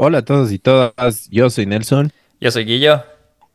[0.00, 2.12] Hola a todos y todas, yo soy Nelson.
[2.40, 3.02] Yo soy Guillo.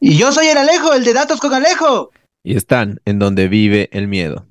[0.02, 2.12] Y yo soy el Alejo, el de Datos con Alejo.
[2.44, 4.46] Y están en donde vive el miedo.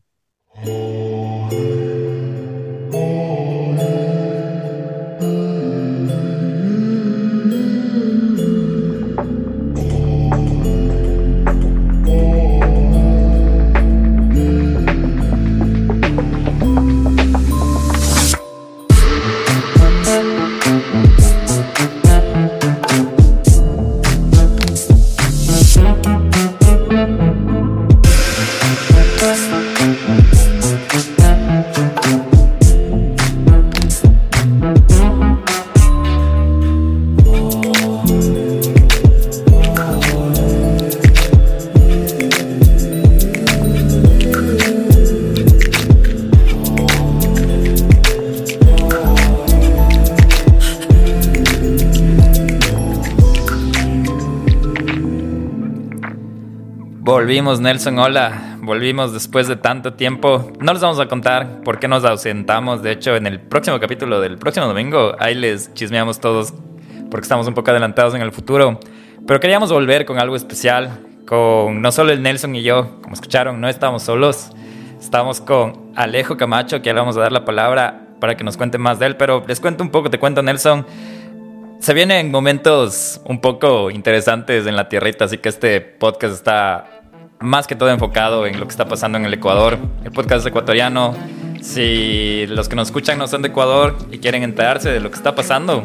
[57.32, 58.58] Volvimos, Nelson, hola.
[58.60, 60.52] Volvimos después de tanto tiempo.
[60.60, 62.82] No les vamos a contar por qué nos ausentamos.
[62.82, 66.52] De hecho, en el próximo capítulo del próximo domingo, ahí les chismeamos todos
[67.10, 68.78] porque estamos un poco adelantados en el futuro.
[69.26, 73.62] Pero queríamos volver con algo especial, con no solo el Nelson y yo, como escucharon,
[73.62, 74.50] no estamos solos.
[75.00, 78.76] Estamos con Alejo Camacho, que le vamos a dar la palabra para que nos cuente
[78.76, 79.16] más de él.
[79.16, 80.86] Pero les cuento un poco, te cuento, Nelson.
[81.80, 87.01] Se vienen momentos un poco interesantes en la tierrita, así que este podcast está
[87.42, 89.78] más que todo enfocado en lo que está pasando en el Ecuador.
[90.04, 91.14] El podcast ecuatoriano.
[91.60, 95.16] Si los que nos escuchan no son de Ecuador y quieren enterarse de lo que
[95.16, 95.82] está pasando,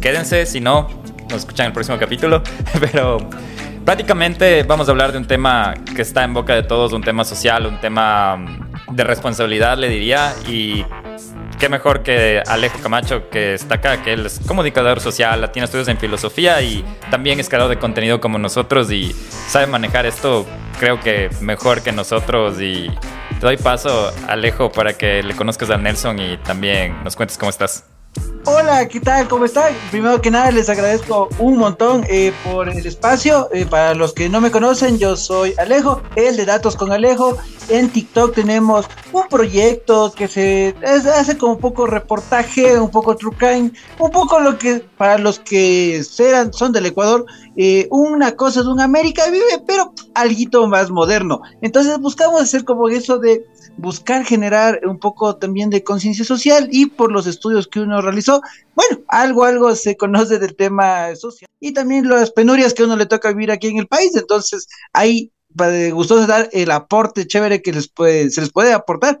[0.00, 0.44] quédense.
[0.46, 0.88] Si no,
[1.30, 2.42] nos escuchan en el próximo capítulo.
[2.80, 3.18] Pero
[3.84, 7.24] prácticamente vamos a hablar de un tema que está en boca de todos, un tema
[7.24, 8.38] social, un tema
[8.90, 10.34] de responsabilidad, le diría.
[10.48, 10.84] Y
[11.64, 15.88] qué mejor que Alejo Camacho, que está acá, que él es comunicador social, tiene estudios
[15.88, 19.14] en filosofía y también es creador de contenido como nosotros y
[19.48, 20.44] sabe manejar esto,
[20.78, 22.60] creo que mejor que nosotros.
[22.60, 22.90] Y
[23.40, 27.48] te doy paso, Alejo, para que le conozcas a Nelson y también nos cuentes cómo
[27.48, 27.93] estás.
[28.46, 29.26] Hola, ¿qué tal?
[29.26, 29.72] ¿Cómo están?
[29.90, 33.48] Primero que nada les agradezco un montón eh, por el espacio.
[33.54, 37.38] Eh, para los que no me conocen, yo soy Alejo, el de Datos con Alejo.
[37.70, 43.34] En TikTok tenemos un proyecto que se hace como un poco reportaje, un poco true
[43.34, 47.24] crime, un poco lo que para los que son del Ecuador,
[47.56, 51.40] eh, una cosa de un América vive, pero algo más moderno.
[51.62, 53.46] Entonces buscamos hacer como eso de
[53.76, 58.40] buscar generar un poco también de conciencia social y por los estudios que uno realizó,
[58.74, 63.06] bueno, algo, algo se conoce del tema social y también las penurias que uno le
[63.06, 64.14] toca vivir aquí en el país.
[64.14, 65.30] Entonces, ahí
[65.92, 69.20] gustoso dar el aporte chévere que les puede, se les puede aportar.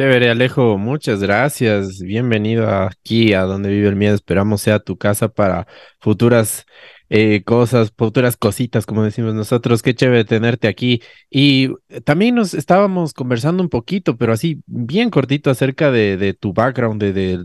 [0.00, 2.00] Chévere, Alejo, muchas gracias.
[2.00, 4.14] Bienvenido aquí a donde vive el miedo.
[4.14, 5.66] Esperamos sea tu casa para
[6.00, 6.64] futuras
[7.10, 9.82] eh, cosas, futuras cositas, como decimos nosotros.
[9.82, 11.02] Qué chévere tenerte aquí.
[11.28, 11.74] Y
[12.04, 16.98] también nos estábamos conversando un poquito, pero así bien cortito acerca de, de tu background,
[17.02, 17.44] de, de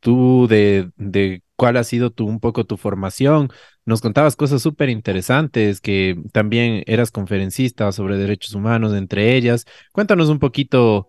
[0.00, 3.48] tú, de, de cuál ha sido tu, un poco tu formación.
[3.86, 9.64] Nos contabas cosas súper interesantes, que también eras conferencista sobre derechos humanos, entre ellas.
[9.92, 11.08] Cuéntanos un poquito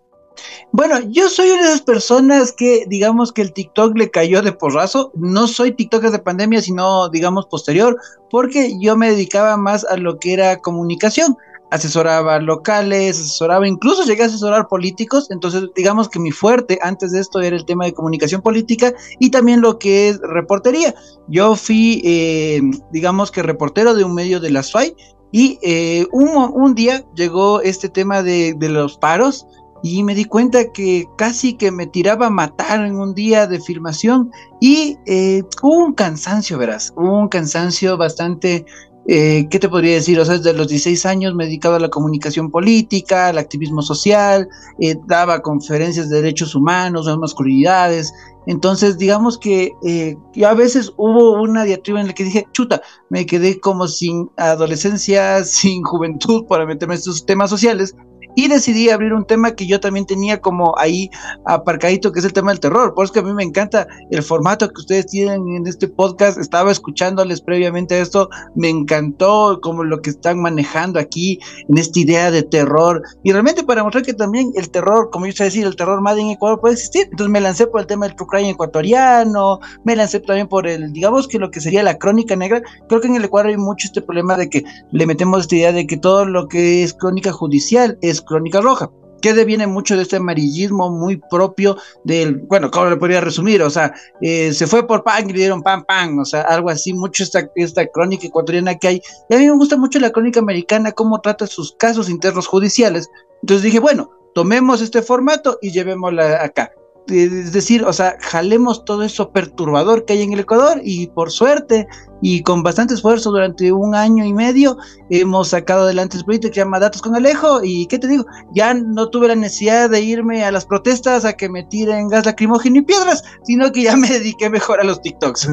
[0.72, 4.52] bueno, yo soy una de esas personas que, digamos que el TikTok le cayó de
[4.52, 5.12] porrazo.
[5.16, 7.98] No soy TikToker de pandemia, sino, digamos, posterior,
[8.30, 11.38] porque yo me dedicaba más a lo que era comunicación.
[11.72, 15.28] Asesoraba locales, asesoraba, incluso llegué a asesorar políticos.
[15.32, 19.30] Entonces, digamos que mi fuerte antes de esto era el tema de comunicación política y
[19.30, 20.94] también lo que es reportería.
[21.28, 24.96] Yo fui, eh, digamos que reportero de un medio de la SFAI
[25.32, 29.48] y eh, un, día llegó este tema de los paros
[29.88, 33.60] y me di cuenta que casi que me tiraba a matar en un día de
[33.60, 38.66] filmación y eh, hubo un cansancio, verás, hubo un cansancio bastante,
[39.08, 40.20] eh, ¿qué te podría decir?
[40.20, 44.50] O sea, desde los 16 años me dedicaba a la comunicación política, al activismo social,
[44.80, 48.12] eh, daba conferencias de derechos humanos, de masculinidades.
[48.48, 53.28] Entonces, digamos que eh, a veces hubo una diatriba en la que dije, chuta, me
[53.28, 57.96] quedé como sin adolescencia, sin juventud para meterme en estos temas sociales
[58.36, 61.10] y decidí abrir un tema que yo también tenía como ahí
[61.46, 62.94] aparcadito, que es el tema del terror.
[62.94, 66.38] Por eso que a mí me encanta el formato que ustedes tienen en este podcast.
[66.38, 71.40] Estaba escuchándoles previamente esto, me encantó como lo que están manejando aquí
[71.70, 73.02] en esta idea de terror.
[73.24, 76.18] Y realmente para mostrar que también el terror, como yo sé decir, el terror más
[76.18, 77.04] en Ecuador puede existir.
[77.04, 80.92] Entonces me lancé por el tema del true crime ecuatoriano, me lancé también por el,
[80.92, 82.62] digamos que lo que sería la crónica negra.
[82.88, 85.72] Creo que en el Ecuador hay mucho este problema de que le metemos esta idea
[85.72, 88.90] de que todo lo que es crónica judicial es crónica roja
[89.22, 93.64] que deviene mucho de este amarillismo muy propio del, bueno, ¿cómo le podría resumir?
[93.64, 93.92] O sea,
[94.22, 97.24] eh, se fue por pan y le dieron pan, pan, o sea, algo así, mucho
[97.24, 99.02] esta, esta crónica ecuatoriana que hay.
[99.30, 103.10] Y a mí me gusta mucho la crónica americana, cómo trata sus casos internos judiciales.
[103.42, 106.72] Entonces dije, bueno, tomemos este formato y llevémosla acá
[107.08, 111.32] es decir, o sea, jalemos todo eso perturbador que hay en el Ecuador y por
[111.32, 111.88] suerte
[112.22, 114.78] y con bastante esfuerzo durante un año y medio
[115.10, 118.74] hemos sacado adelante este proyecto que llama Datos con Alejo y qué te digo, ya
[118.74, 122.78] no tuve la necesidad de irme a las protestas a que me tiren gas lacrimógeno
[122.78, 125.50] y piedras, sino que ya me dediqué mejor a los TikToks.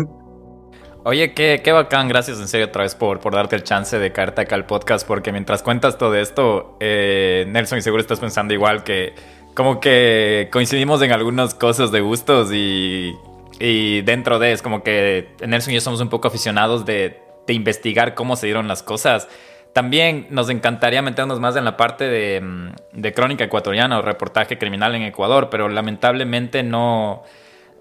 [1.04, 4.12] Oye, qué, qué bacán, gracias en serio otra vez por, por darte el chance de
[4.12, 8.54] caerte acá al podcast, porque mientras cuentas todo esto, eh, Nelson, y seguro estás pensando
[8.54, 9.12] igual que
[9.54, 13.14] como que coincidimos en algunas cosas de gustos y,
[13.60, 17.54] y dentro de es como que Nelson y yo somos un poco aficionados de, de,
[17.54, 19.28] investigar cómo se dieron las cosas.
[19.72, 24.58] También nos encantaría meternos más en la parte de, mm, de crónica ecuatoriana o reportaje
[24.58, 27.22] criminal en Ecuador, pero lamentablemente no...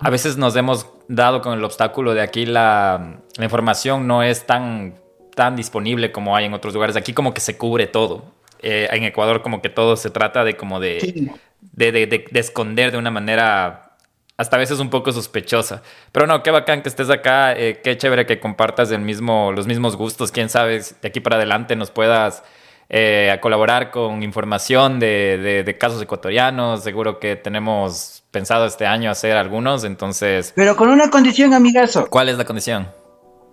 [0.04, 4.96] A veces nos hemos dado con el obstáculo de aquí la, información no es tan,
[5.36, 6.96] tan disponible como hay en otros lugares.
[6.96, 8.26] Aquí como que se cubre todo.
[8.64, 11.32] Eh, en Ecuador como que todo se trata de como de,
[11.90, 13.96] de, de, de, esconder de una manera
[14.38, 15.82] hasta a veces un poco sospechosa.
[16.12, 19.68] Pero no, qué bacán que estés acá, eh, qué chévere que compartas el mismo, los
[19.68, 22.44] mismos gustos, quién sabe, de aquí para adelante nos puedas
[22.90, 29.38] eh, colaborar con información de, de, casos ecuatorianos, seguro que tenemos pensado este año hacer
[29.38, 30.52] algunos, entonces...
[30.56, 32.08] Pero con una condición, amigazo.
[32.10, 33.01] ¿Cuál es la condición?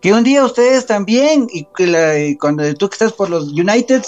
[0.00, 4.03] Que un día ustedes también, y que cuando tú que estás por los United,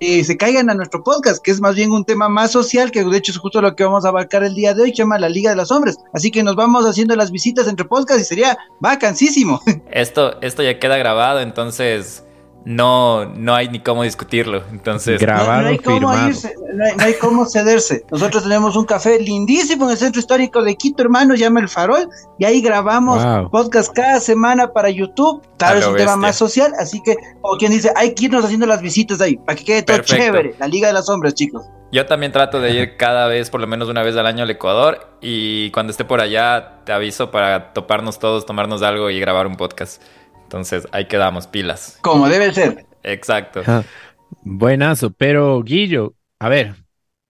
[0.00, 3.16] se caigan a nuestro podcast, que es más bien un tema más social, que de
[3.16, 5.28] hecho es justo lo que vamos a abarcar el día de hoy, se llama la
[5.28, 5.96] Liga de los Hombres.
[6.12, 9.60] Así que nos vamos haciendo las visitas entre podcast y sería vacancísimo.
[9.90, 12.25] Esto, esto ya queda grabado, entonces
[12.66, 14.64] no, no hay ni cómo discutirlo.
[14.72, 18.04] Entonces, grabado, no, hay cómo irse, no, hay, cómo cederse.
[18.10, 22.08] Nosotros tenemos un café lindísimo en el centro histórico de Quito, hermano, llama El Farol,
[22.40, 25.42] y ahí grabamos podcast cada semana para YouTube.
[25.56, 28.66] Tal vez un tema más social, así que, o quien dice, hay que irnos haciendo
[28.66, 30.56] las visitas ahí, para que quede todo chévere.
[30.58, 31.64] La Liga de las Sombras, chicos.
[31.92, 34.50] Yo también trato de ir cada vez, por lo menos una vez al año al
[34.50, 39.46] Ecuador, y cuando esté por allá te aviso para toparnos todos, tomarnos algo y grabar
[39.46, 40.02] un podcast.
[40.46, 41.98] Entonces ahí quedamos, pilas.
[42.02, 42.86] Como debe ser.
[43.02, 43.62] Exacto.
[44.42, 46.76] buenazo, pero Guillo, a ver,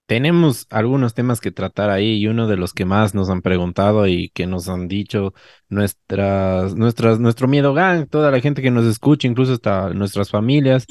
[0.05, 4.07] tenemos algunos temas que tratar ahí y uno de los que más nos han preguntado
[4.07, 5.33] y que nos han dicho
[5.67, 10.85] nuestras, nuestras, nuestro miedo gang, toda la gente que nos escucha, incluso hasta nuestras familias,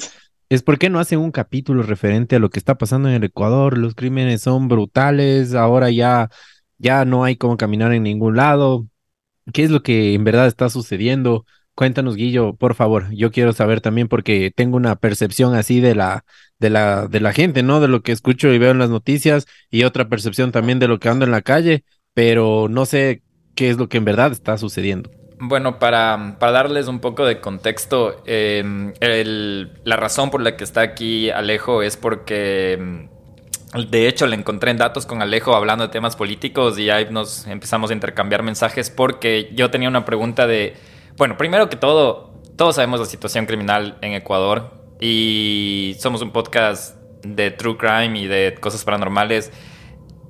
[0.49, 3.23] es por qué no hacen un capítulo referente a lo que está pasando en el
[3.23, 3.77] Ecuador.
[3.77, 6.29] Los crímenes son brutales, ahora ya,
[6.77, 8.87] ya no hay cómo caminar en ningún lado.
[9.53, 11.45] ¿Qué es lo que en verdad está sucediendo?
[11.77, 13.05] Cuéntanos, Guillo, por favor.
[13.13, 16.25] Yo quiero saber también porque tengo una percepción así de la,
[16.57, 17.79] de la, de la gente, ¿no?
[17.79, 20.97] De lo que escucho y veo en las noticias y otra percepción también de lo
[20.97, 21.83] que ando en la calle,
[22.15, 23.21] pero no sé
[23.53, 25.11] qué es lo que en verdad está sucediendo.
[25.39, 30.81] Bueno, para, para darles un poco de contexto, el, la razón por la que está
[30.81, 33.07] aquí Alejo es porque, em,
[33.91, 37.45] de hecho, le encontré en datos con Alejo hablando de temas políticos y ahí nos
[37.45, 42.75] empezamos a intercambiar mensajes porque yo tenía una pregunta de bueno, primero que todo, todos
[42.75, 48.55] sabemos la situación criminal en Ecuador y somos un podcast de true crime y de
[48.59, 49.51] cosas paranormales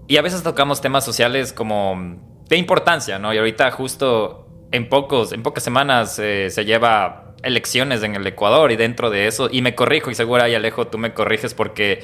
[0.07, 2.17] y a veces tocamos temas sociales como
[2.47, 3.33] de importancia, ¿no?
[3.33, 8.71] Y ahorita justo en pocos, en pocas semanas eh, se lleva elecciones en el Ecuador
[8.71, 12.03] y dentro de eso, y me corrijo y seguro ahí Alejo tú me corriges porque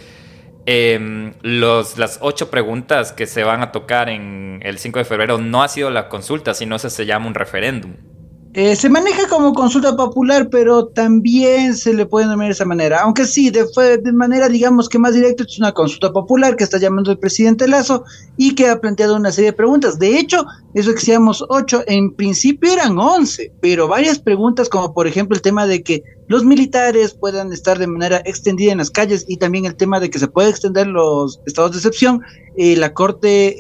[0.66, 5.38] eh, los, las ocho preguntas que se van a tocar en el 5 de febrero
[5.38, 8.13] no ha sido la consulta, sino eso se llama un referéndum.
[8.56, 13.02] Eh, se maneja como consulta popular, pero también se le puede denominar de esa manera.
[13.02, 13.66] Aunque sí, de,
[13.98, 17.68] de, manera, digamos que más directa, es una consulta popular que está llamando el presidente
[17.68, 18.04] Lazo
[18.38, 19.98] y que ha planteado una serie de preguntas.
[19.98, 20.46] De hecho,
[20.76, 25.42] eso que seamos ocho, en principio eran once, pero varias preguntas, como por ejemplo el
[25.42, 29.66] tema de que los militares puedan estar de manera extendida en las calles y también
[29.66, 32.22] el tema de que se puede extender los estados de excepción.
[32.56, 33.56] Eh, la Corte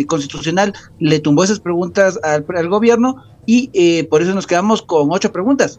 [0.00, 4.82] eh, Constitucional le tumbó esas preguntas al, al gobierno y eh, por eso nos quedamos
[4.82, 5.78] con ocho preguntas.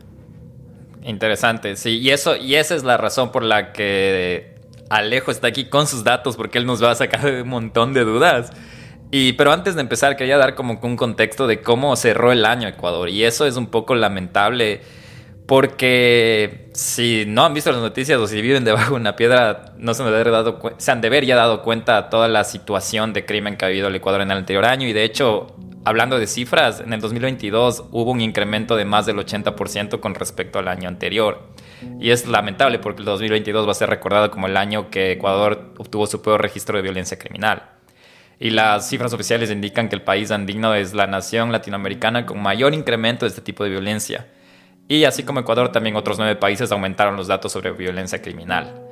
[1.03, 4.55] Interesante, sí, y eso y esa es la razón por la que
[4.89, 8.03] Alejo está aquí con sus datos porque él nos va a sacar un montón de
[8.03, 8.51] dudas.
[9.11, 12.67] Y, pero antes de empezar, quería dar como un contexto de cómo cerró el año
[12.67, 13.09] Ecuador.
[13.09, 14.81] Y eso es un poco lamentable
[15.45, 19.93] porque si no han visto las noticias o si viven debajo de una piedra, no
[19.93, 22.43] se, han de haber dado se han de haber ya dado cuenta de toda la
[22.43, 24.87] situación de crimen que ha habido el Ecuador en el anterior año.
[24.87, 29.17] Y de hecho, hablando de cifras, en el 2022 hubo un incremento de más del
[29.17, 31.49] 80% con respecto al año anterior.
[31.99, 35.73] Y es lamentable porque el 2022 va a ser recordado como el año que Ecuador
[35.77, 37.63] obtuvo su peor registro de violencia criminal.
[38.39, 42.73] Y las cifras oficiales indican que el país andino es la nación latinoamericana con mayor
[42.73, 44.27] incremento de este tipo de violencia.
[44.87, 48.83] Y así como Ecuador, también otros nueve países aumentaron los datos sobre violencia criminal.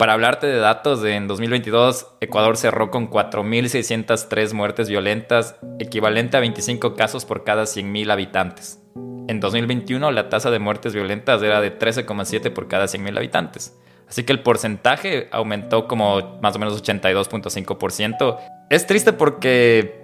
[0.00, 6.94] Para hablarte de datos, en 2022 Ecuador cerró con 4.603 muertes violentas, equivalente a 25
[6.94, 8.80] casos por cada 100.000 habitantes.
[9.28, 13.76] En 2021 la tasa de muertes violentas era de 13,7 por cada 100.000 habitantes.
[14.08, 18.38] Así que el porcentaje aumentó como más o menos 82.5%.
[18.70, 20.00] Es triste porque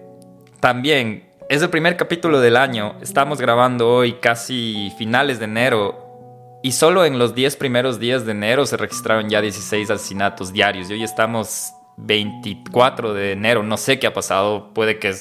[0.61, 2.97] también es el primer capítulo del año.
[3.01, 8.33] Estamos grabando hoy casi finales de enero y solo en los 10 primeros días de
[8.33, 10.91] enero se registraron ya 16 asesinatos diarios.
[10.91, 13.63] Y hoy estamos 24 de enero.
[13.63, 14.75] No sé qué ha pasado.
[14.75, 15.15] Puede que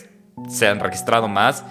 [0.49, 1.63] se han registrado más.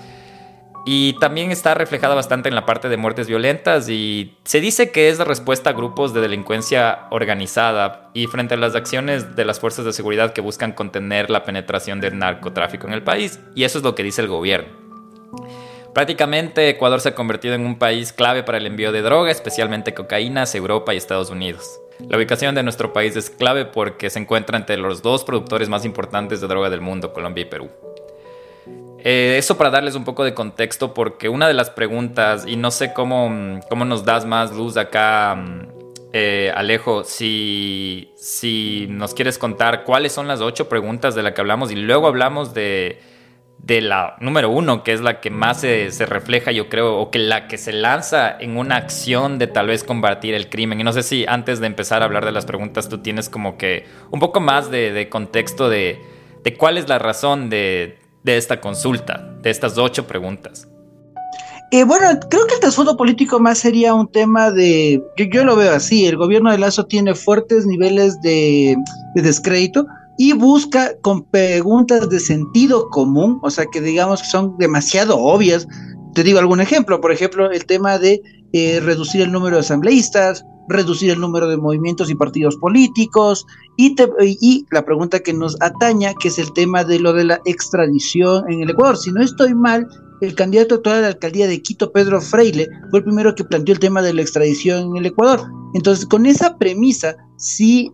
[0.87, 5.09] Y también está reflejada bastante en la parte de muertes violentas y se dice que
[5.09, 9.61] es la respuesta a grupos de delincuencia organizada y frente a las acciones de las
[9.61, 13.41] fuerzas de seguridad que buscan contener la penetración del narcotráfico en el país.
[13.55, 14.69] Y eso es lo que dice el gobierno.
[15.95, 19.95] Prácticamente Ecuador se ha convertido en un país clave para el envío de droga, especialmente
[19.95, 21.81] cocaína, hacia Europa y Estados Unidos.
[22.09, 25.85] La ubicación de nuestro país es clave porque se encuentra entre los dos productores más
[25.85, 27.71] importantes de droga del mundo, Colombia y Perú.
[29.05, 32.71] Eh, eso para darles un poco de contexto, porque una de las preguntas, y no
[32.71, 35.45] sé cómo, cómo nos das más luz acá,
[36.13, 41.41] eh, Alejo, si, si nos quieres contar cuáles son las ocho preguntas de las que
[41.41, 42.99] hablamos y luego hablamos de
[43.65, 47.19] de la número uno, que es la que más se, refleja, yo creo, o que
[47.19, 50.81] la que se lanza en una acción de tal vez combatir el crimen.
[50.81, 53.57] Y no sé si antes de empezar a hablar de las preguntas, tú tienes como
[53.57, 55.99] que un poco más de, contexto de,
[56.59, 60.67] cuál es la razón de, esta consulta, de estas ocho preguntas.
[61.71, 65.57] Eh, bueno, creo que el trasfondo político más sería un tema de, yo, yo, lo
[65.57, 68.77] veo así, el gobierno de Lazo tiene fuertes niveles de,
[69.15, 74.57] de descrédito, y busca con preguntas de sentido común, o sea que digamos que son
[74.59, 75.67] demasiado obvias.
[76.15, 80.45] Te digo algún ejemplo, por ejemplo, el tema de eh, reducir el número de asambleístas,
[80.69, 83.45] reducir el número de movimientos y partidos políticos,
[83.77, 83.97] y,
[84.41, 88.51] y la pregunta que nos ataña, que es el tema de lo de la extradición
[88.51, 88.97] en el Ecuador.
[88.97, 89.87] Si no estoy mal,
[90.21, 93.75] el candidato actual a la alcaldía de Quito, Pedro Freile, fue el primero que planteó
[93.75, 95.64] el tema de la extradición en el Ecuador.
[95.75, 97.91] Entonces, con esa premisa, sí,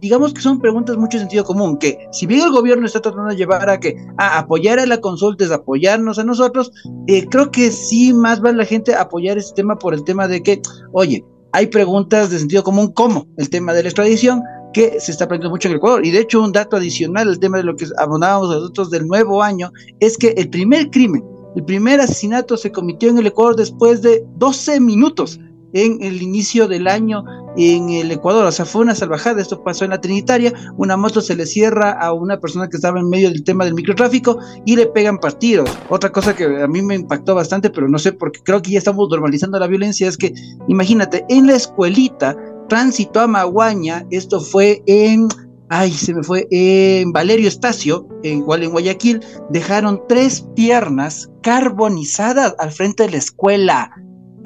[0.00, 3.36] digamos que son preguntas mucho sentido común, que si bien el gobierno está tratando de
[3.36, 6.72] llevar a que a apoyar a la consulta es apoyarnos a nosotros,
[7.08, 10.42] eh, creo que sí más vale la gente apoyar este tema por el tema de
[10.42, 14.42] que, oye, hay preguntas de sentido común como el tema de la extradición,
[14.72, 16.04] que se está planteando mucho en el Ecuador.
[16.04, 19.42] Y de hecho, un dato adicional, el tema de lo que abonábamos nosotros del nuevo
[19.42, 21.24] año, es que el primer crimen
[21.56, 25.40] el primer asesinato se cometió en el Ecuador después de 12 minutos
[25.84, 27.24] en el inicio del año
[27.56, 28.44] en el Ecuador.
[28.46, 29.40] O sea, fue una salvajada.
[29.40, 30.52] Esto pasó en la Trinitaria.
[30.76, 33.74] Una moto se le cierra a una persona que estaba en medio del tema del
[33.74, 35.70] microtráfico y le pegan partidos.
[35.88, 38.78] Otra cosa que a mí me impactó bastante, pero no sé, porque creo que ya
[38.78, 40.34] estamos normalizando la violencia, es que
[40.68, 42.36] imagínate, en la escuelita,
[42.68, 45.28] tránsito a Maguaña, esto fue en
[45.68, 52.70] ay, se me fue, en Valerio Estacio, igual en Guayaquil, dejaron tres piernas carbonizadas al
[52.70, 53.90] frente de la escuela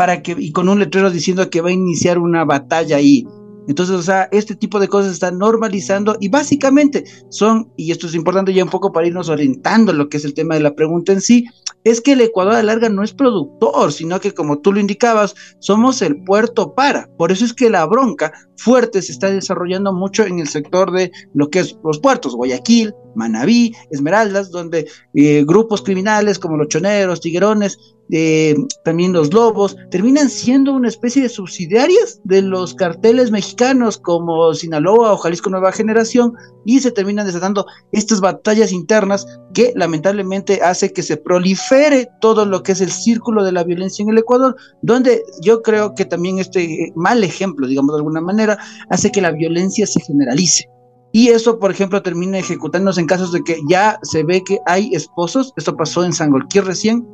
[0.00, 3.26] para que, y con un letrero diciendo que va a iniciar una batalla ahí.
[3.68, 8.14] Entonces, o sea, este tipo de cosas están normalizando y básicamente son, y esto es
[8.14, 11.12] importante ya un poco para irnos orientando lo que es el tema de la pregunta
[11.12, 11.44] en sí,
[11.84, 15.34] es que el Ecuador a larga no es productor, sino que como tú lo indicabas,
[15.58, 17.06] somos el puerto para.
[17.18, 21.12] Por eso es que la bronca fuerte se está desarrollando mucho en el sector de
[21.34, 27.20] lo que es los puertos, Guayaquil, Manabí, Esmeraldas, donde eh, grupos criminales como los choneros,
[27.20, 27.78] tiguerones,
[28.12, 34.52] eh, también los lobos, terminan siendo una especie de subsidiarias de los carteles mexicanos como
[34.54, 36.32] Sinaloa o Jalisco Nueva Generación
[36.64, 42.62] y se terminan desatando estas batallas internas que lamentablemente hace que se prolifere todo lo
[42.62, 46.38] que es el círculo de la violencia en el Ecuador, donde yo creo que también
[46.38, 50.68] este mal ejemplo, digamos de alguna manera, hace que la violencia se generalice.
[51.12, 54.94] Y eso, por ejemplo, termina ejecutándose en casos de que ya se ve que hay
[54.94, 57.04] esposos, esto pasó en Sangolquí recién,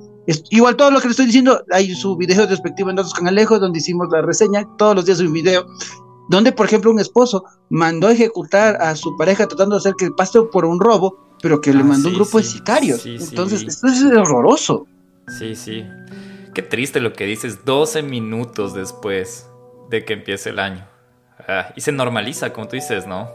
[0.51, 3.79] igual todo lo que le estoy diciendo, hay su video respectivo en Datos Canalejos, donde
[3.79, 5.67] hicimos la reseña, todos los días un video,
[6.29, 10.11] donde por ejemplo un esposo mandó a ejecutar a su pareja tratando de hacer que
[10.11, 13.03] pase por un robo, pero que le Ah, mandó un sí, grupo de sí, sicarios.
[13.03, 14.87] sí, Entonces, esto es horroroso.
[15.39, 15.85] Sí, sí.
[16.55, 19.47] Qué triste lo que dices 12 minutos después
[19.91, 20.87] de que empiece el año.
[21.47, 23.29] Ah, y se normaliza, como tú dices, ¿no?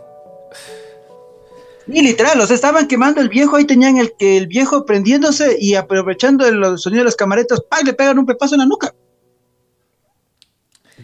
[1.87, 5.57] Y literal, o sea, estaban quemando el viejo, ahí tenían el que el viejo prendiéndose
[5.59, 7.85] y aprovechando el sonido de las camaretas, ¡pam!
[7.85, 8.93] le pegan un pepazo en la nuca.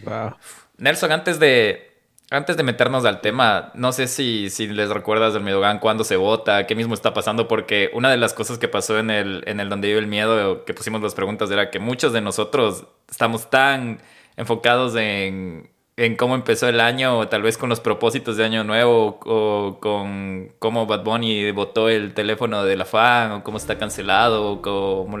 [0.04, 0.34] Wow.
[0.78, 1.88] Nelson, antes de,
[2.30, 6.16] antes de meternos al tema, no sé si, si les recuerdas del Miedogan, cuándo se
[6.16, 9.60] vota, qué mismo está pasando, porque una de las cosas que pasó en el, en
[9.60, 13.50] el Donde vive el miedo, que pusimos las preguntas, era que muchos de nosotros estamos
[13.50, 14.00] tan
[14.36, 18.62] enfocados en, en cómo empezó el año, o tal vez con los propósitos de año
[18.62, 23.78] nuevo, o con cómo Bad Bunny votó el teléfono de la fan, o cómo está
[23.78, 25.18] cancelado, o cómo,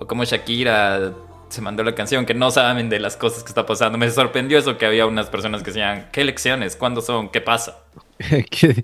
[0.00, 1.12] o cómo Shakira
[1.48, 3.98] se mandó la canción, que no saben de las cosas que está pasando.
[3.98, 6.74] Me sorprendió eso que había unas personas que decían, ¿qué elecciones?
[6.74, 7.28] ¿Cuándo son?
[7.28, 7.78] ¿Qué pasa?
[8.50, 8.82] Que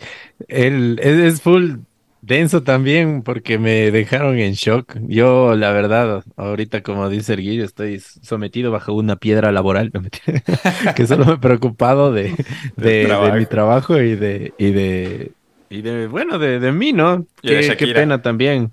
[0.48, 1.78] es, es full
[2.26, 4.96] denso también porque me dejaron en shock.
[5.08, 9.92] Yo, la verdad, ahorita, como dice el Guillo, estoy sometido bajo una piedra laboral,
[10.96, 12.36] que solo me he preocupado de,
[12.76, 13.36] de, de trabajo.
[13.36, 15.32] mi trabajo y de, y de,
[15.70, 17.26] y de bueno, de, de mí, ¿no?
[17.42, 18.72] Y Qué, pena también.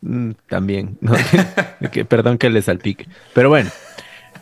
[0.00, 1.12] Mm, También, ¿no?
[1.92, 3.06] Que- perdón que le salpique.
[3.32, 3.70] Pero bueno.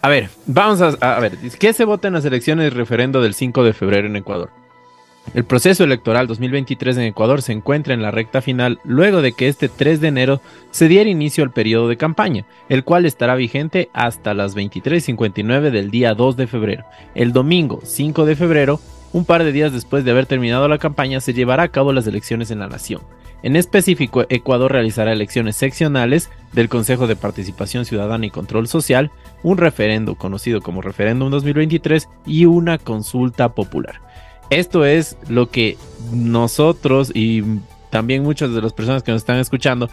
[0.02, 3.34] A ver, vamos a, a ver, ¿qué se vota en las elecciones del referendo del
[3.34, 4.50] 5 de febrero en Ecuador?
[5.32, 9.48] El proceso electoral 2023 en Ecuador se encuentra en la recta final luego de que
[9.48, 10.40] este 3 de enero
[10.70, 15.90] se diera inicio al periodo de campaña, el cual estará vigente hasta las 23.59 del
[15.90, 16.84] día 2 de febrero.
[17.14, 18.80] El domingo 5 de febrero,
[19.12, 22.06] un par de días después de haber terminado la campaña, se llevará a cabo las
[22.06, 23.00] elecciones en la nación.
[23.42, 29.10] En específico, Ecuador realizará elecciones seccionales del Consejo de Participación Ciudadana y Control Social,
[29.42, 34.00] un referendo conocido como Referéndum 2023 y una consulta popular.
[34.50, 35.76] Esto es lo que
[36.12, 37.42] nosotros y
[37.90, 39.88] también muchas de las personas que nos están escuchando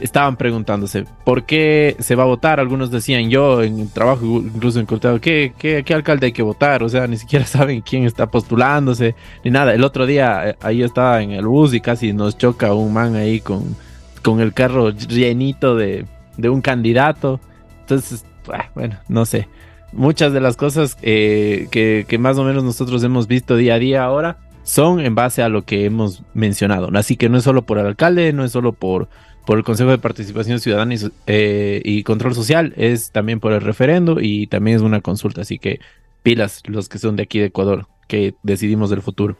[0.00, 2.60] estaban preguntándose por qué se va a votar.
[2.60, 6.82] Algunos decían, yo en el trabajo incluso encontrado, ¿qué, qué, qué alcalde hay que votar?
[6.82, 9.74] O sea, ni siquiera saben quién está postulándose, ni nada.
[9.74, 13.16] El otro día eh, ahí estaba en el bus y casi nos choca un man
[13.16, 13.76] ahí con,
[14.22, 17.40] con el carro llenito de, de un candidato.
[17.80, 19.48] Entonces, ah, bueno, no sé.
[19.92, 24.04] Muchas de las cosas eh, que, más o menos nosotros hemos visto día a día
[24.04, 26.90] ahora son en base a lo que hemos mencionado.
[26.94, 29.08] Así que no es solo por el alcalde, no es solo por,
[29.46, 33.62] por el Consejo de Participación Ciudadana y, eh, y, Control Social, es también por el
[33.62, 35.40] referendo y también es una consulta.
[35.40, 35.80] Así que
[36.22, 39.36] pilas los que son de aquí de Ecuador, que decidimos del futuro.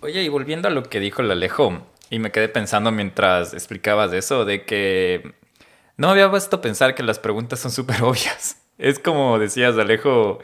[0.00, 4.12] Oye, y volviendo a lo que dijo el Alejo, y me quedé pensando mientras explicabas
[4.12, 5.32] eso, de que
[5.96, 8.61] no había puesto a pensar que las preguntas son súper obvias.
[8.82, 10.40] Es como decías, Alejo,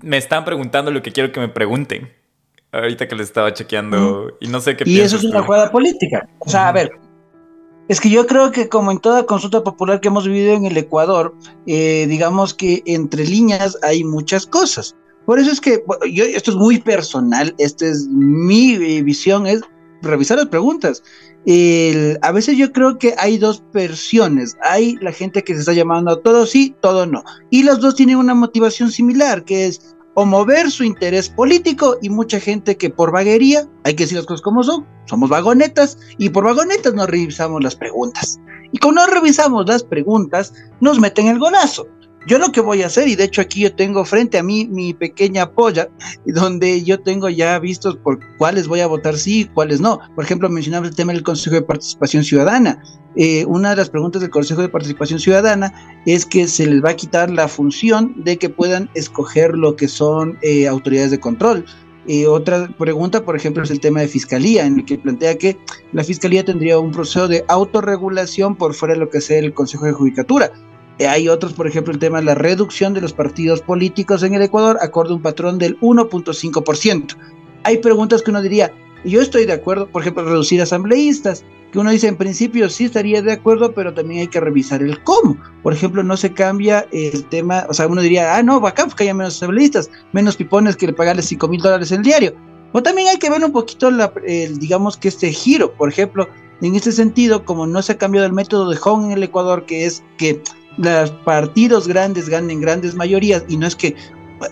[0.00, 2.08] me están preguntando lo que quiero que me pregunten.
[2.70, 5.46] Ahorita que les estaba chequeando y no sé qué Y eso es una tú.
[5.46, 6.28] jugada política.
[6.38, 6.92] O sea, a ver,
[7.88, 10.76] es que yo creo que como en toda consulta popular que hemos vivido en el
[10.76, 11.34] Ecuador,
[11.66, 14.94] eh, digamos que entre líneas hay muchas cosas.
[15.26, 19.62] Por eso es que yo, esto es muy personal, esta es mi eh, visión, es
[20.02, 21.02] revisar las preguntas.
[22.22, 24.56] A veces yo creo que hay dos versiones.
[24.62, 27.24] Hay la gente que se está llamando a todo sí, todo no.
[27.50, 32.10] Y los dos tienen una motivación similar, que es o mover su interés político y
[32.10, 36.28] mucha gente que por vaguería, hay que decir las cosas como son, somos vagonetas y
[36.28, 38.38] por vagonetas no revisamos las preguntas.
[38.72, 41.86] Y como no revisamos las preguntas, nos meten el golazo.
[42.26, 44.68] Yo lo que voy a hacer, y de hecho aquí yo tengo frente a mí
[44.70, 45.88] mi pequeña polla,
[46.24, 49.98] donde yo tengo ya vistos por cuáles voy a votar sí y cuáles no.
[50.14, 52.80] Por ejemplo, mencionaba el tema del Consejo de Participación Ciudadana.
[53.16, 56.90] Eh, una de las preguntas del Consejo de Participación Ciudadana es que se les va
[56.90, 61.64] a quitar la función de que puedan escoger lo que son eh, autoridades de control.
[62.06, 65.58] Eh, otra pregunta, por ejemplo, es el tema de fiscalía, en el que plantea que
[65.92, 69.86] la fiscalía tendría un proceso de autorregulación por fuera de lo que sea el Consejo
[69.86, 70.52] de Judicatura.
[71.02, 74.34] Eh, hay otros, por ejemplo, el tema de la reducción de los partidos políticos en
[74.34, 77.16] el Ecuador, acorde a un patrón del 1.5%.
[77.64, 78.72] Hay preguntas que uno diría,
[79.04, 83.20] yo estoy de acuerdo, por ejemplo, reducir asambleístas, que uno dice en principio sí estaría
[83.20, 85.36] de acuerdo, pero también hay que revisar el cómo.
[85.64, 89.02] Por ejemplo, no se cambia el tema, o sea, uno diría, ah, no, bacán, que
[89.02, 92.32] haya menos asambleístas, menos pipones que le pagarles 5 mil dólares el diario.
[92.70, 96.28] O también hay que ver un poquito, el, digamos que este giro, por ejemplo,
[96.60, 99.66] en este sentido, como no se ha cambiado el método de Hong en el Ecuador,
[99.66, 100.40] que es que
[100.78, 103.94] los partidos grandes ganen grandes mayorías, y no es que,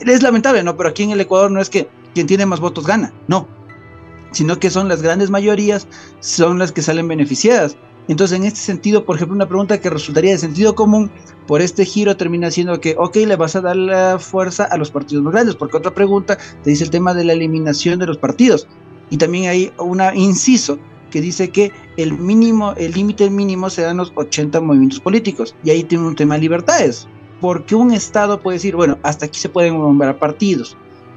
[0.01, 0.77] es lamentable, ¿no?
[0.77, 3.49] Pero aquí en el Ecuador no es que quien tiene más votos gana, no,
[4.33, 5.89] sino que son las grandes mayorías,
[6.21, 7.77] son las que salen beneficiadas.
[8.09, 11.13] Entonces, en este sentido, por ejemplo, una pregunta que resultaría de sentido común
[11.47, 14.91] por este giro termina siendo que, ok, le vas a dar la fuerza a los
[14.91, 18.19] partidos más grandes, porque otra pregunta te dice el tema de la eliminación de los
[18.19, 18.67] partidos.
[19.11, 20.79] Y también hay una inciso
[21.11, 25.55] que dice que el mínimo, el límite mínimo serán los 80 movimientos políticos.
[25.65, 27.09] Y ahí tiene un tema de libertades.
[27.41, 30.77] Porque un Estado puede decir, bueno, hasta aquí se pueden nombrar partidos.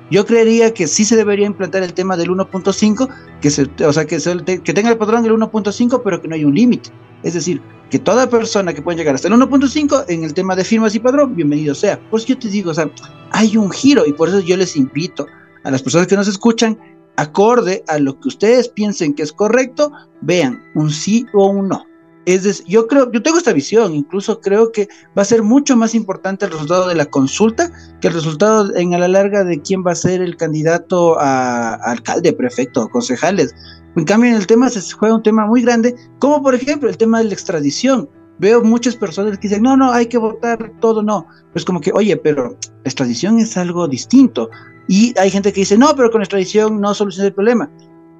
[0.10, 3.10] Yo creería que sí se debería implantar el tema del 1.5,
[3.42, 4.18] que se, o sea, que,
[4.64, 6.90] que tenga el patrón del 1.5, pero que no hay un límite.
[7.24, 10.66] Es decir, que toda persona que pueda llegar hasta el 1.5 en el tema de
[10.66, 12.00] firmas y padrón, bienvenido sea.
[12.10, 12.90] Pues yo te digo, o sea,
[13.32, 15.28] hay un giro y por eso yo les invito
[15.64, 16.78] a las personas que nos escuchan,
[17.16, 21.86] acorde a lo que ustedes piensen que es correcto, vean un sí o un no.
[22.26, 25.76] Es decir, yo creo, yo tengo esta visión, incluso creo que va a ser mucho
[25.76, 29.62] más importante el resultado de la consulta que el resultado en a la larga de
[29.62, 33.54] quién va a ser el candidato a, alcalde, prefecto, concejales.
[33.98, 36.98] En cambio, en el tema se juega un tema muy grande, como por ejemplo el
[36.98, 38.10] tema de la extradición.
[38.40, 41.28] Veo muchas personas que dicen, no, no, hay que votar todo, no.
[41.52, 44.50] Pues como que, oye, pero la extradición es algo distinto.
[44.88, 47.70] Y hay gente que dice, no, pero con extradición no soluciona el problema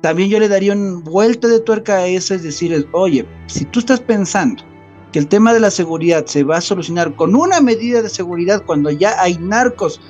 [0.04, 3.80] también yo le daría una vuelta de tuerca a eso, es decir, oye, si tú
[3.80, 4.62] estás pensando
[5.14, 8.66] que el tema de la seguridad se va a solucionar con una medida de seguridad
[8.66, 10.02] cuando ya hay narcos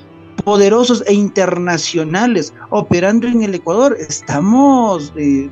[0.44, 5.48] poderosos e internacionales operando en el Ecuador, estamos eh,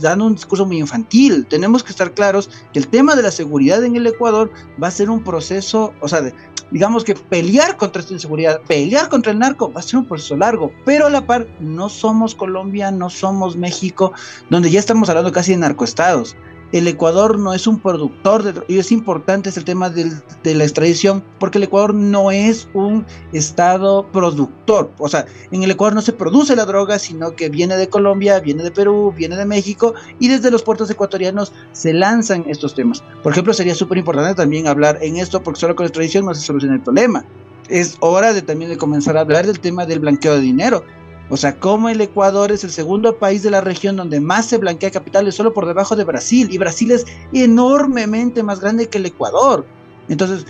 [0.00, 1.46] dando un discurso muy infantil.
[1.46, 4.50] Tenemos que estar claros que el tema de la seguridad en el Ecuador
[4.82, 6.32] va a ser un proceso, o sea,
[6.70, 10.36] digamos que pelear contra esta inseguridad, pelear contra el narco, va a ser un proceso
[10.36, 14.12] largo, pero a la par no somos Colombia, no somos México,
[14.50, 16.36] donde ya estamos hablando casi de narcoestados
[16.72, 21.24] el Ecuador no es un productor de y es importante el tema de la extradición
[21.38, 26.12] porque el Ecuador no es un estado productor, o sea, en el Ecuador no se
[26.12, 30.28] produce la droga, sino que viene de Colombia, viene de Perú, viene de México y
[30.28, 33.04] desde los puertos ecuatorianos se lanzan estos temas.
[33.22, 36.34] Por ejemplo, sería súper importante también hablar en esto porque solo con la extradición no
[36.34, 37.24] se soluciona el problema.
[37.68, 40.84] Es hora de también de comenzar a hablar del tema del blanqueo de dinero
[41.30, 44.58] o sea, como el Ecuador es el segundo país de la región donde más se
[44.58, 46.48] blanquea capitales, solo por debajo de Brasil.
[46.50, 49.66] Y Brasil es enormemente más grande que el Ecuador.
[50.08, 50.44] Entonces,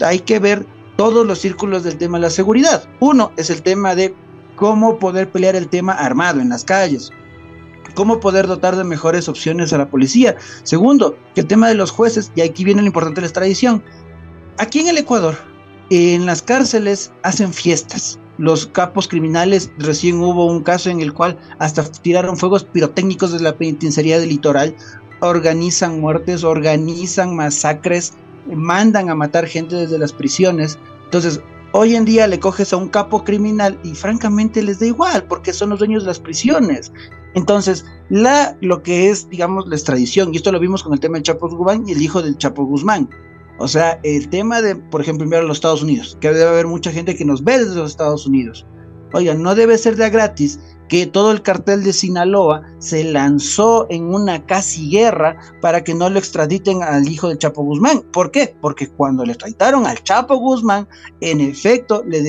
[0.00, 0.64] hay que ver
[0.96, 2.88] todos los círculos del tema de la seguridad.
[3.00, 4.14] Uno es el tema de
[4.54, 7.10] cómo poder pelear el tema armado en las calles.
[7.96, 10.36] Cómo poder dotar de mejores opciones a la policía.
[10.62, 13.82] Segundo, el tema de los jueces, y aquí viene lo importante de la extradición.
[14.58, 15.36] Aquí en el Ecuador,
[15.90, 21.38] en las cárceles hacen fiestas los capos criminales, recién hubo un caso en el cual
[21.60, 24.74] hasta tiraron fuegos pirotécnicos desde la penitenciaría del litoral,
[25.20, 28.14] organizan muertes, organizan masacres,
[28.52, 30.76] mandan a matar gente desde las prisiones.
[31.04, 35.22] Entonces, hoy en día le coges a un capo criminal y francamente les da igual
[35.28, 36.92] porque son los dueños de las prisiones.
[37.34, 41.14] Entonces, la, lo que es, digamos, la extradición, y esto lo vimos con el tema
[41.14, 43.08] del Chapo Guzmán y el hijo del Chapo Guzmán.
[43.58, 46.90] O sea, el tema de, por ejemplo, a los Estados Unidos, que debe haber mucha
[46.90, 48.66] gente que nos ve desde los Estados Unidos.
[49.14, 54.14] Oigan, no debe ser de gratis que todo el cartel de Sinaloa se lanzó en
[54.14, 58.02] una casi guerra para que no lo extraditen al hijo del Chapo Guzmán.
[58.12, 58.54] ¿Por qué?
[58.60, 60.86] Porque cuando le extraditaron al Chapo Guzmán,
[61.20, 62.22] en efecto, le,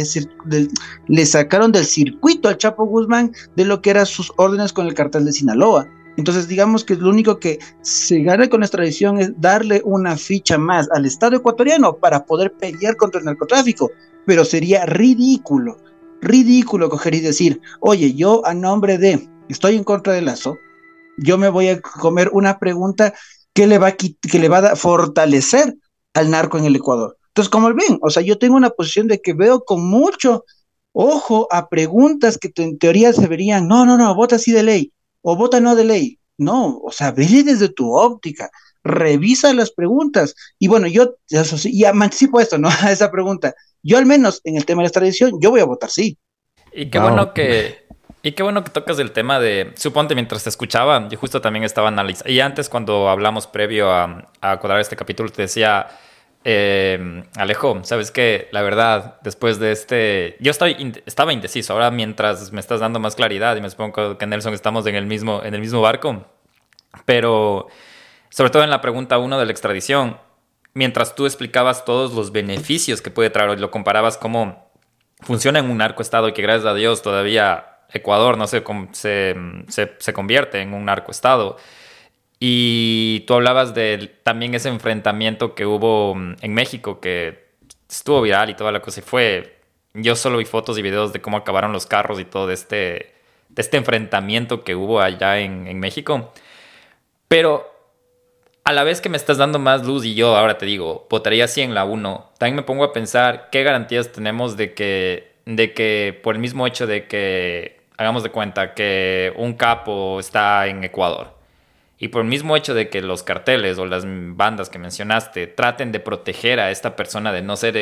[1.07, 4.93] le sacaron del circuito al Chapo Guzmán de lo que eran sus órdenes con el
[4.93, 5.87] cartel de Sinaloa.
[6.17, 10.57] Entonces, digamos que lo único que se gana con la extradición es darle una ficha
[10.57, 13.91] más al Estado ecuatoriano para poder pelear contra el narcotráfico.
[14.25, 15.77] Pero sería ridículo,
[16.21, 20.57] ridículo coger y decir, oye, yo a nombre de, estoy en contra del Lazo,
[21.17, 23.13] yo me voy a comer una pregunta
[23.53, 25.75] que le va a, que le va a fortalecer
[26.13, 27.17] al narco en el Ecuador.
[27.29, 30.45] Entonces, como ven, o sea, yo tengo una posición de que veo con mucho
[30.91, 34.93] ojo a preguntas que en teoría se verían, no, no, no, vota así de ley
[35.23, 36.19] o vota no de ley.
[36.37, 38.51] No, o sea, ve desde tu óptica,
[38.83, 40.35] revisa las preguntas.
[40.59, 42.69] Y bueno, yo eso sí, y anticipo esto, ¿no?
[42.81, 43.55] A esa pregunta.
[43.81, 46.17] Yo al menos en el tema de la extradición, yo voy a votar sí.
[46.71, 47.85] Y qué bueno que,
[48.23, 51.63] y qué bueno que tocas el tema de, suponte mientras te escuchaba, yo justo también
[51.65, 55.87] estaba analizando, y antes cuando hablamos previo a, a acordar este capítulo, te decía,
[56.43, 61.73] eh, Alejo, sabes que la verdad, después de este, yo estoy estaba indeciso.
[61.73, 65.05] Ahora, mientras me estás dando más claridad y me supongo que Nelson estamos en el
[65.05, 66.25] mismo, en el mismo barco,
[67.05, 67.67] pero
[68.29, 70.17] sobre todo en la pregunta uno de la extradición,
[70.73, 74.71] mientras tú explicabas todos los beneficios que puede traer, lo comparabas cómo
[75.21, 79.35] funciona en un narcoestado y que gracias a Dios todavía Ecuador no se, se,
[79.99, 81.57] se, convierte en un narcoestado.
[82.45, 87.45] Y tú hablabas de también ese enfrentamiento que hubo mm, en México, que
[87.89, 88.99] estuvo viral y toda la cosa.
[88.99, 89.61] Y fue.
[89.93, 93.13] Yo solo vi fotos y videos de cómo acabaron los carros y todo de este,
[93.47, 96.33] de este enfrentamiento que hubo allá en, en México.
[97.29, 97.65] Pero
[98.65, 101.47] a la vez que me estás dando más luz y yo ahora te digo, votaría
[101.47, 105.73] sí en la 1, también me pongo a pensar qué garantías tenemos de que, de
[105.73, 110.83] que por el mismo hecho de que hagamos de cuenta que un capo está en
[110.83, 111.32] Ecuador
[112.03, 115.93] y por el mismo hecho de que los carteles o las bandas que mencionaste traten
[115.93, 117.77] de proteger a esta persona de no ser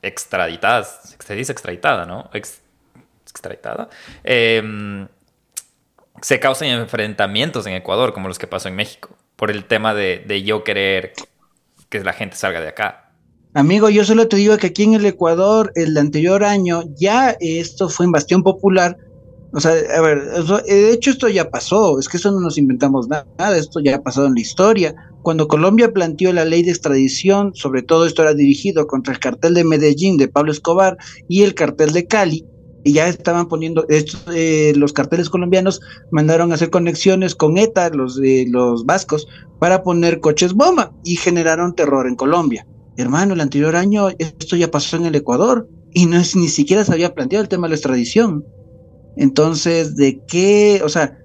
[0.00, 2.30] extraditadas, se dice extraditada, ¿no?
[2.32, 3.90] extraditada.
[4.22, 5.08] Em,
[6.22, 10.42] se causan enfrentamientos en Ecuador como los que pasó en México por el tema de,
[10.42, 11.12] yo querer
[11.90, 13.10] que la gente salga de acá.
[13.52, 17.90] Amigo, yo solo te digo que aquí en el Ecuador, el anterior año, ya esto
[17.90, 18.96] fue en Bastión Popular.
[19.54, 20.20] O sea, a ver,
[20.66, 24.02] de hecho esto ya pasó, es que eso no nos inventamos nada, esto ya ha
[24.02, 24.94] pasado en la historia.
[25.22, 29.54] Cuando Colombia planteó la ley de extradición, sobre todo esto era dirigido contra el cartel
[29.54, 30.96] de Medellín de Pablo Escobar
[31.28, 32.44] y el cartel de Cali,
[32.84, 37.88] y ya estaban poniendo, estos, eh, los carteles colombianos mandaron a hacer conexiones con ETA,
[37.90, 39.26] los, eh, los vascos,
[39.58, 42.66] para poner coches bomba y generaron terror en Colombia.
[42.96, 46.84] Hermano, el anterior año esto ya pasó en el Ecuador y no es, ni siquiera
[46.84, 48.44] se había planteado el tema de la extradición.
[49.16, 51.18] Entonces, ¿de qué, o sea,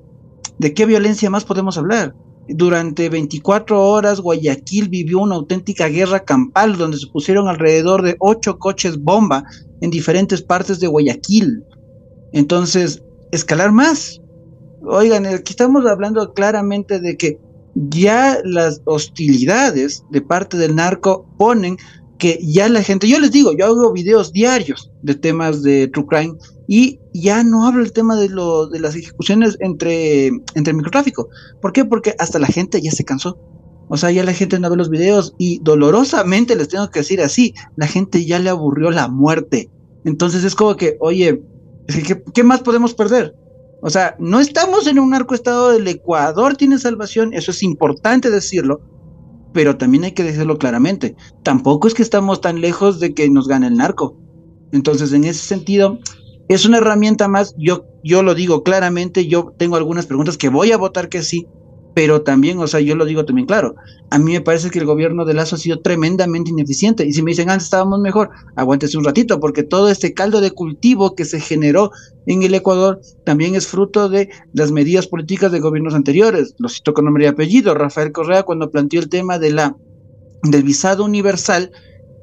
[0.57, 2.15] de qué violencia más podemos hablar?
[2.47, 8.57] Durante 24 horas, Guayaquil vivió una auténtica guerra campal donde se pusieron alrededor de ocho
[8.57, 9.43] coches bomba
[9.81, 11.63] en diferentes partes de Guayaquil.
[12.33, 14.21] Entonces, escalar más.
[14.81, 17.39] Oigan, aquí estamos hablando claramente de que
[17.75, 21.77] ya las hostilidades de parte del narco ponen
[22.19, 26.05] que ya la gente, yo les digo, yo hago videos diarios de temas de true
[26.05, 26.35] crime
[26.67, 31.29] y ya no hablo el tema de, lo, de las ejecuciones entre, entre microtráfico.
[31.61, 31.85] ¿Por qué?
[31.85, 33.39] Porque hasta la gente ya se cansó.
[33.87, 37.21] O sea, ya la gente no ve los videos y dolorosamente les tengo que decir
[37.21, 39.69] así, la gente ya le aburrió la muerte.
[40.03, 41.41] Entonces es como que, oye,
[41.87, 43.33] ¿qué, qué más podemos perder?
[43.81, 48.81] O sea, no estamos en un narcoestado del Ecuador, tiene salvación, eso es importante decirlo,
[49.53, 53.47] pero también hay que decirlo claramente, tampoco es que estamos tan lejos de que nos
[53.47, 54.17] gane el narco.
[54.71, 55.99] Entonces, en ese sentido,
[56.47, 60.71] es una herramienta más, yo, yo lo digo claramente, yo tengo algunas preguntas que voy
[60.71, 61.47] a votar que sí,
[61.93, 63.75] pero también, o sea, yo lo digo también claro,
[64.09, 67.05] a mí me parece que el gobierno de Lazo ha sido tremendamente ineficiente.
[67.05, 70.51] Y si me dicen, antes estábamos mejor, aguántese un ratito, porque todo este caldo de
[70.51, 71.91] cultivo que se generó
[72.25, 76.55] en el Ecuador también es fruto de las medidas políticas de gobiernos anteriores.
[76.57, 77.73] Lo cito con nombre y apellido.
[77.75, 79.75] Rafael Correa, cuando planteó el tema de la,
[80.43, 81.71] del visado universal,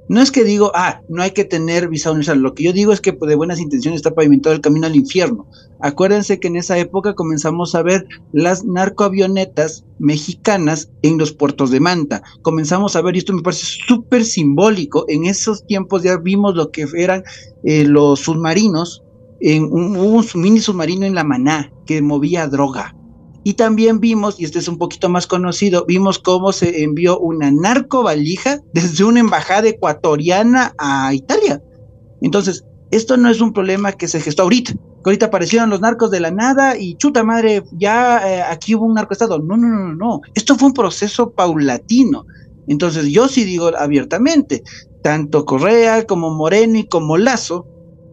[0.08, 2.38] no es que digo, ah, no hay que tener visa universal.
[2.38, 5.46] Lo que yo digo es que de buenas intenciones está pavimentado el camino al infierno.
[5.80, 11.80] Acuérdense que en esa época comenzamos a ver las narcoavionetas mexicanas en los puertos de
[11.80, 12.22] Manta.
[12.42, 16.70] Comenzamos a ver, y esto me parece súper simbólico, en esos tiempos ya vimos lo
[16.70, 17.24] que eran
[17.64, 19.02] eh, los submarinos,
[19.40, 22.96] en un, un mini submarino en la Maná que movía droga
[23.46, 27.52] y también vimos, y este es un poquito más conocido, vimos cómo se envió una
[27.52, 31.62] narcovalija desde una embajada ecuatoriana a Italia.
[32.20, 36.11] Entonces, esto no es un problema que se gestó ahorita, que ahorita aparecieron los narcos
[36.11, 39.38] de la nada y chuta madre, ya eh, aquí hubo un narcoestado.
[39.38, 42.26] No, no, no, no, esto fue un proceso paulatino.
[42.66, 44.64] Entonces, yo sí digo abiertamente,
[45.04, 47.64] tanto Correa como Moreno y como Lazo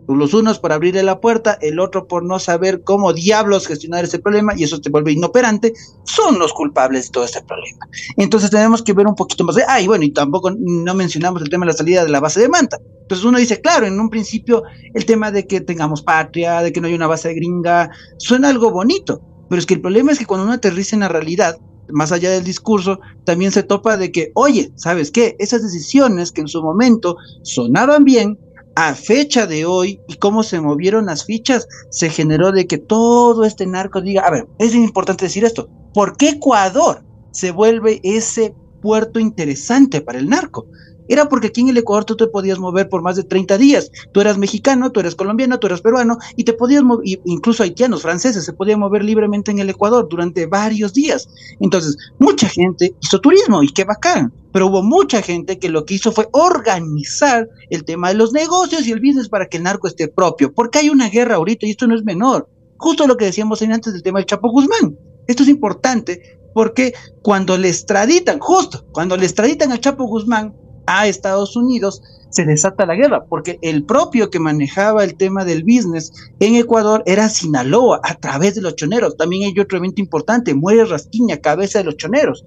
[0.08, 4.20] los unos por abrirle la puerta, el otro por no saber cómo diablos gestionar ese
[4.20, 7.88] problema y eso te vuelve inoperante, son los culpables de todo este problema.
[8.18, 11.42] Entonces tenemos que ver un poquito más de, ah, y bueno, y tampoco no mencionamos
[11.42, 12.80] el tema de la salida de la base de Manta.
[13.02, 14.64] Entonces uno dice, claro, en un principio
[14.94, 18.50] el tema de que tengamos patria, de que no hay una base de gringa, suena
[18.50, 21.58] algo bonito, pero es que el problema es que cuando uno aterriza en la realidad,
[21.90, 25.36] más allá del discurso, también se topa de que, oye, ¿sabes qué?
[25.40, 28.40] Esas decisiones que en su momento sonaban bien,
[28.76, 33.44] a fecha de hoy y cómo se movieron las fichas, se generó de que todo
[33.44, 38.56] este narco diga, a ver, es importante decir esto, ¿por qué Ecuador se vuelve ese
[38.82, 40.68] puerto interesante para el narco?
[41.08, 43.92] Era porque aquí en el Ecuador tú te podías mover por más de 30 días.
[44.12, 48.02] Tú eras mexicano, tú eras colombiano, tú eras peruano y te podías mover, incluso haitianos,
[48.02, 51.30] franceses, se podían mover libremente en el Ecuador durante varios días.
[51.60, 55.96] Entonces, mucha gente hizo turismo y qué bacán pero hubo mucha gente que lo que
[55.96, 59.88] hizo fue organizar el tema de los negocios y el business para que el narco
[59.88, 62.48] esté propio, porque hay una guerra ahorita y esto no es menor.
[62.78, 64.96] Justo lo que decíamos antes del tema del Chapo Guzmán.
[65.28, 70.54] Esto es importante porque cuando le extraditan, justo cuando le extraditan al Chapo Guzmán
[70.86, 75.64] a Estados Unidos, se desata la guerra, porque el propio que manejaba el tema del
[75.64, 79.16] business en Ecuador era Sinaloa, a través de los choneros.
[79.18, 82.44] También hay otro evento importante, muere Rasquiña, cabeza de los choneros.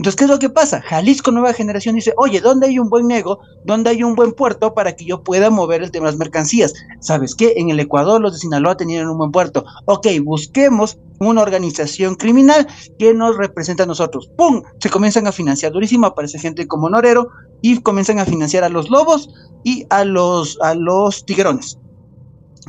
[0.00, 0.80] Entonces, ¿qué es lo que pasa?
[0.80, 3.40] Jalisco Nueva Generación dice, oye, ¿dónde hay un buen nego?
[3.66, 6.72] ¿Dónde hay un buen puerto para que yo pueda mover el tema de las mercancías?
[7.00, 7.52] ¿Sabes qué?
[7.58, 9.62] En el Ecuador los de Sinaloa tenían un buen puerto.
[9.84, 12.66] Ok, busquemos una organización criminal
[12.98, 14.30] que nos representa a nosotros.
[14.38, 14.62] ¡Pum!
[14.78, 17.28] Se comienzan a financiar durísimo, aparece gente como Norero
[17.60, 19.28] y comienzan a financiar a los lobos
[19.64, 21.78] y a los, a los tiguerones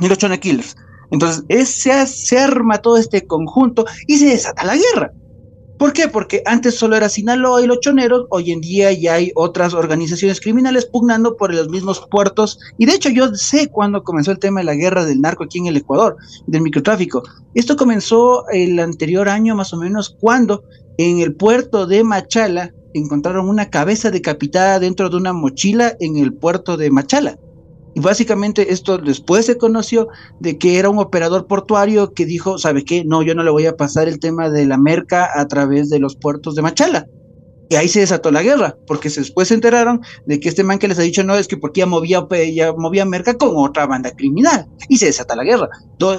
[0.00, 0.76] y los.
[1.10, 5.12] Entonces, se, se arma todo este conjunto y se desata la guerra.
[5.82, 6.06] ¿Por qué?
[6.06, 10.40] Porque antes solo era Sinaloa y los choneros, hoy en día ya hay otras organizaciones
[10.40, 12.60] criminales pugnando por los mismos puertos.
[12.78, 15.58] Y de hecho yo sé cuándo comenzó el tema de la guerra del narco aquí
[15.58, 16.16] en el Ecuador,
[16.46, 17.24] del microtráfico.
[17.54, 20.62] Esto comenzó el anterior año más o menos cuando
[20.98, 26.32] en el puerto de Machala encontraron una cabeza decapitada dentro de una mochila en el
[26.32, 27.40] puerto de Machala.
[27.94, 30.08] Y básicamente esto después se conoció
[30.40, 33.04] de que era un operador portuario que dijo, ¿sabe qué?
[33.04, 35.98] No, yo no le voy a pasar el tema de la merca a través de
[35.98, 37.06] los puertos de Machala.
[37.68, 40.88] Y ahí se desató la guerra, porque después se enteraron de que este man que
[40.88, 44.10] les ha dicho no es que porque ya movía, ya movía merca con otra banda
[44.10, 44.66] criminal.
[44.90, 45.70] Y se desata la guerra.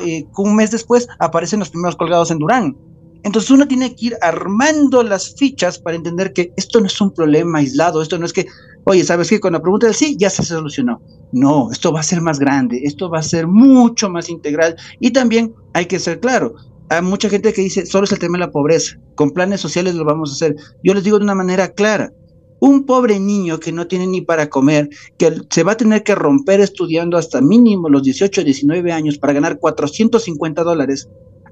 [0.03, 2.75] Eh, un mes después aparecen los primeros colgados en Durán.
[3.23, 7.13] Entonces uno tiene que ir armando las fichas para entender que esto no es un
[7.13, 8.47] problema aislado, esto no es que,
[8.83, 9.39] oye, ¿sabes qué?
[9.39, 11.01] Con la pregunta del sí ya se solucionó.
[11.31, 15.11] No, esto va a ser más grande, esto va a ser mucho más integral y
[15.11, 16.55] también hay que ser claro.
[16.89, 19.95] Hay mucha gente que dice, solo es el tema de la pobreza, con planes sociales
[19.95, 20.55] lo vamos a hacer.
[20.83, 22.11] Yo les digo de una manera clara,
[22.59, 26.15] un pobre niño que no tiene ni para comer, que se va a tener que
[26.15, 31.09] romper estudiando hasta mínimo los 18, 19 años para ganar 450 dólares,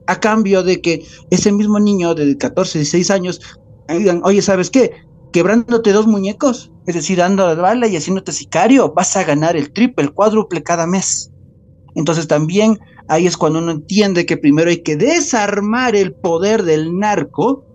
[0.07, 3.41] a cambio de que ese mismo niño de 14, 16 años
[3.87, 4.91] digan, oye, ¿sabes qué?
[5.31, 9.71] Quebrándote dos muñecos, es decir, dando la bala y haciéndote sicario, vas a ganar el
[9.71, 11.31] triple, el cuádruple cada mes.
[11.95, 16.97] Entonces también ahí es cuando uno entiende que primero hay que desarmar el poder del
[16.97, 17.65] narco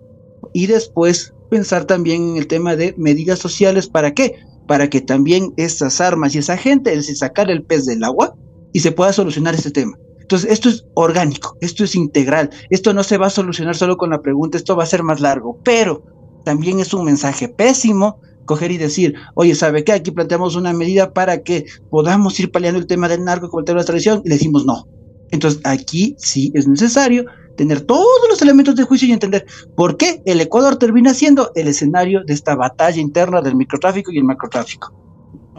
[0.53, 3.87] y después pensar también en el tema de medidas sociales.
[3.87, 4.35] ¿Para qué?
[4.67, 8.35] Para que también estas armas y esa gente, es decir, sacar el pez del agua
[8.73, 9.97] y se pueda solucionar este tema.
[10.27, 14.09] Entonces, esto es orgánico, esto es integral, esto no se va a solucionar solo con
[14.09, 16.03] la pregunta, esto va a ser más largo, pero
[16.43, 19.93] también es un mensaje pésimo coger y decir, oye, ¿sabe qué?
[19.93, 23.65] Aquí planteamos una medida para que podamos ir paliando el tema del narco con el
[23.65, 24.85] tema de la tradición y le decimos no.
[25.31, 27.23] Entonces aquí sí es necesario
[27.55, 29.45] tener todos los elementos de juicio y entender
[29.77, 34.17] por qué el Ecuador termina siendo el escenario de esta batalla interna del microtráfico y
[34.17, 35.06] el macrotráfico.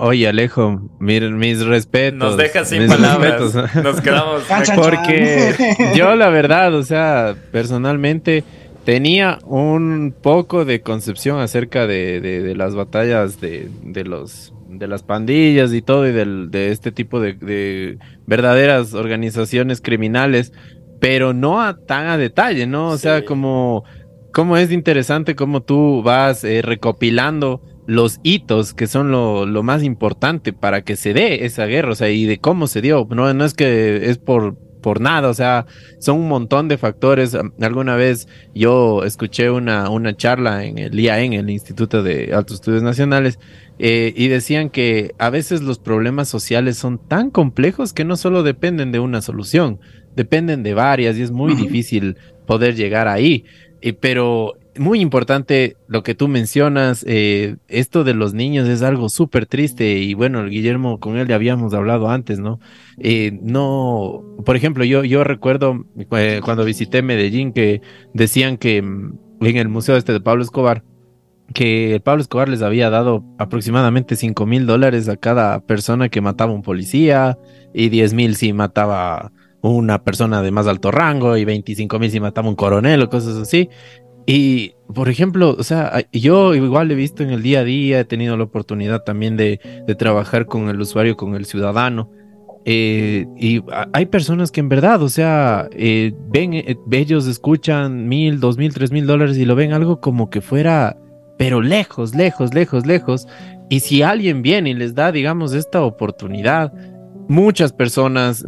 [0.00, 2.18] Oye, Alejo, miren mis respetos.
[2.18, 3.52] Nos dejas sin palabras.
[3.82, 4.44] Nos quedamos.
[4.76, 5.54] Porque
[5.96, 8.44] yo, la verdad, o sea, personalmente
[8.84, 13.68] tenía un poco de concepción acerca de, las batallas de,
[14.04, 20.52] los de las pandillas y todo y de este tipo de, verdaderas organizaciones criminales,
[21.00, 22.88] pero no a, tan a detalle, ¿no?
[22.90, 23.82] O sea, como,
[24.32, 29.83] como es interesante cómo tú vas eh, recopilando los hitos que son lo, lo, más
[29.83, 33.09] importante para que se dé esa guerra, o sea, y de cómo se dio.
[33.11, 35.66] No, no es que es por por nada, o sea,
[35.98, 37.35] son un montón de factores.
[37.61, 42.83] Alguna vez yo escuché una, una charla en el IAEN, el Instituto de Altos Estudios
[42.83, 43.38] Nacionales,
[43.79, 48.42] eh, y decían que a veces los problemas sociales son tan complejos que no solo
[48.42, 49.81] dependen de una solución,
[50.14, 53.46] dependen de varias y es muy difícil poder llegar ahí.
[53.81, 59.08] Eh, pero muy importante lo que tú mencionas, eh, esto de los niños es algo
[59.08, 62.60] súper triste y bueno, Guillermo, con él ya habíamos hablado antes, ¿no?
[62.98, 67.82] Eh, no, por ejemplo, yo, yo recuerdo eh, cuando visité Medellín que
[68.14, 70.84] decían que mm, en el museo este de Pablo Escobar,
[71.54, 76.52] que Pablo Escobar les había dado aproximadamente 5 mil dólares a cada persona que mataba
[76.52, 77.38] un policía
[77.72, 82.20] y 10 mil si mataba una persona de más alto rango y 25 mil si
[82.20, 83.68] mataba un coronel o cosas así.
[84.30, 88.04] Y, por ejemplo, o sea, yo igual he visto en el día a día, he
[88.04, 89.58] tenido la oportunidad también de,
[89.98, 92.10] trabajar con el usuario, con el ciudadano.
[92.66, 93.62] Eh, y
[93.94, 98.74] hay personas que en verdad, o sea, eh, ven, eh, ellos escuchan mil, dos mil,
[98.74, 100.98] tres mil dólares y lo ven algo como que fuera,
[101.38, 103.26] pero lejos, lejos, lejos, lejos.
[103.70, 106.70] Y si alguien viene y les da, digamos, esta oportunidad,
[107.28, 108.44] muchas personas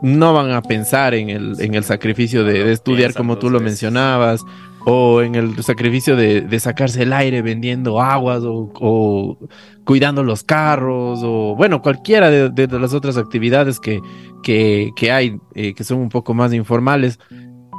[0.00, 4.42] no van a pensar en el, en el sacrificio de, estudiar como tú lo mencionabas
[4.84, 9.38] o en el sacrificio de, sacarse el aire vendiendo aguas o,
[9.84, 14.00] cuidando los carros o bueno, cualquiera de, las otras actividades que,
[14.42, 17.18] que, hay eh, que son un poco más informales.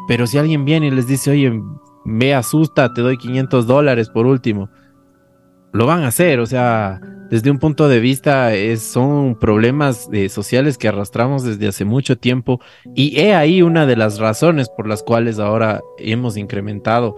[0.08, 1.62] Pero si alguien viene y les dice, oye,
[2.04, 4.70] me asusta, te doy 500 dólares por último,
[5.74, 7.00] lo van a hacer, o sea,
[7.30, 12.18] desde un punto de vista es, son problemas eh, sociales que arrastramos desde hace mucho
[12.18, 12.60] tiempo
[12.96, 17.16] y he ahí una de las razones por las cuales ahora hemos incrementado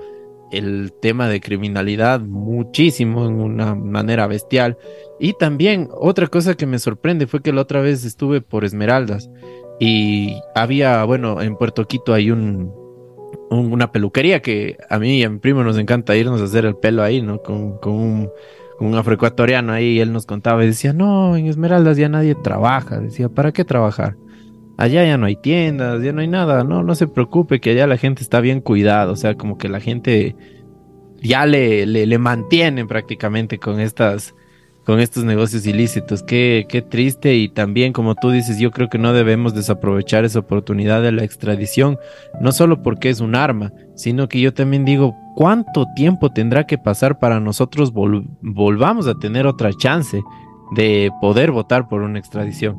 [0.52, 4.78] el tema de criminalidad muchísimo, en una manera bestial.
[5.18, 9.30] Y también otra cosa que me sorprende fue que la otra vez estuve por Esmeraldas
[9.80, 12.74] y había, bueno, en Puerto Quito hay un,
[13.50, 16.76] una peluquería que a mí y a mi primo nos encanta irnos a hacer el
[16.76, 17.42] pelo ahí, ¿no?
[17.42, 18.30] Con, con un,
[18.80, 23.00] un afroecuatoriano ahí, él nos contaba y decía, no, en Esmeraldas ya nadie trabaja.
[23.00, 24.16] Decía, ¿para qué trabajar?
[24.78, 27.86] Allá ya no hay tiendas, ya no hay nada, no, no se preocupe que allá
[27.86, 30.36] la gente está bien cuidada, o sea, como que la gente
[31.22, 34.34] ya le, le, le prácticamente con estas,
[34.86, 36.24] con estos negocios ilícitos.
[36.24, 40.40] Qué, qué triste y también, como tú dices, yo creo que no debemos desaprovechar esa
[40.40, 41.98] oportunidad de la extradición,
[42.40, 46.78] no solo porque es un arma, sino que yo también digo, ¿cuánto tiempo tendrá que
[46.78, 50.22] pasar para nosotros volvamos a tener otra chance
[50.76, 52.78] de poder votar por una extradición?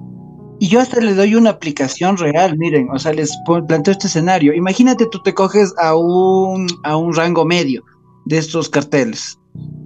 [0.59, 3.37] Y yo hasta le doy una aplicación real, miren, o sea, les
[3.67, 4.55] planteo este escenario.
[4.55, 7.83] Imagínate tú te coges a un, a un rango medio
[8.27, 9.39] de estos carteles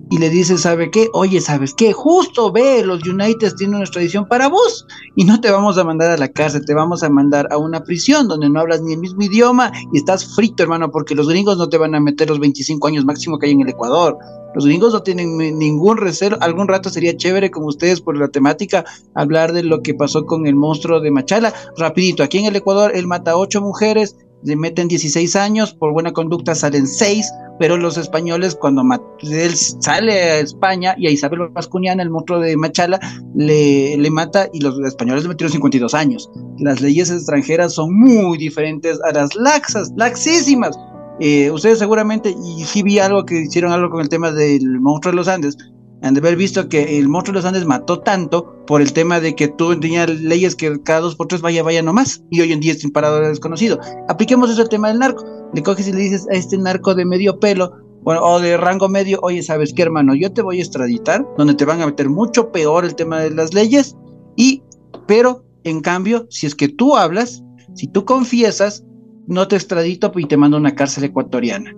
[0.09, 1.09] y le dices, ¿sabe qué?
[1.13, 1.93] Oye, ¿sabes qué?
[1.93, 4.87] Justo ve, los United tienen una extradición para vos
[5.17, 7.83] y no te vamos a mandar a la cárcel, te vamos a mandar a una
[7.83, 11.59] prisión donde no hablas ni el mismo idioma y estás frito, hermano, porque los gringos
[11.59, 14.17] no te van a meter los 25 años máximo que hay en el Ecuador.
[14.55, 16.39] Los gringos no tienen ningún recelo.
[16.41, 20.47] Algún rato sería chévere con ustedes por la temática hablar de lo que pasó con
[20.47, 21.53] el monstruo de Machala.
[21.77, 24.17] Rapidito, aquí en el Ecuador él mata a ocho mujeres,
[24.47, 28.85] le meten 16 años, por buena conducta salen 6, pero los españoles cuando
[29.23, 33.01] él sale a España y a Isabel Vascuñana, el monstruo de Machala,
[33.35, 36.31] le, le mata y los españoles le metieron 52 años.
[36.61, 40.79] Las leyes extranjeras son muy diferentes a las laxas, laxísimas.
[41.19, 45.11] Eh, ustedes seguramente, y sí vi algo que hicieron algo con el tema del monstruo
[45.11, 45.57] de los Andes,
[46.03, 49.21] han de haber visto que el monstruo de los Andes mató tanto por el tema
[49.21, 52.53] de que tú tenías leyes que cada dos por tres vaya, vaya nomás, y hoy
[52.53, 53.81] en día es imparador desconocido.
[54.09, 55.25] Apliquemos eso al tema del narco.
[55.55, 57.73] Le coges y le dices a este narco de medio pelo,
[58.05, 60.15] o de rango medio, oye, ¿sabes qué, hermano?
[60.15, 63.31] Yo te voy a extraditar, donde te van a meter mucho peor el tema de
[63.31, 63.97] las leyes,
[64.37, 64.63] y,
[65.07, 67.43] pero, en cambio, si es que tú hablas,
[67.75, 68.85] si tú confiesas,
[69.27, 71.75] no te extradito y te mando a una cárcel ecuatoriana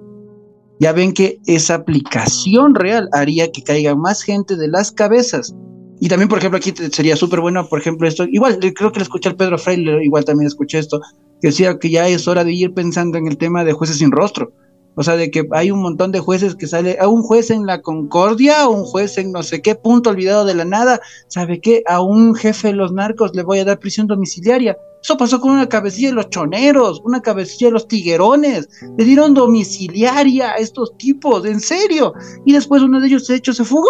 [0.80, 5.54] ya ven que esa aplicación real haría que caiga más gente de las cabezas.
[6.00, 9.02] Y también, por ejemplo, aquí sería súper bueno, por ejemplo, esto, igual, creo que le
[9.02, 11.00] escuché al Pedro Freire, igual también escuché esto,
[11.40, 14.12] que decía que ya es hora de ir pensando en el tema de jueces sin
[14.12, 14.52] rostro.
[14.94, 17.66] O sea, de que hay un montón de jueces que sale, a un juez en
[17.66, 21.60] la Concordia, a un juez en no sé qué punto olvidado de la nada, ¿sabe
[21.60, 21.82] qué?
[21.86, 24.76] A un jefe de los narcos le voy a dar prisión domiciliaria.
[25.02, 28.68] Eso pasó con una cabecilla de los choneros, una cabecilla de los tiguerones.
[28.96, 32.14] Le dieron domiciliaria a estos tipos, en serio.
[32.44, 33.88] Y después uno de ellos, de hecho, se fugó.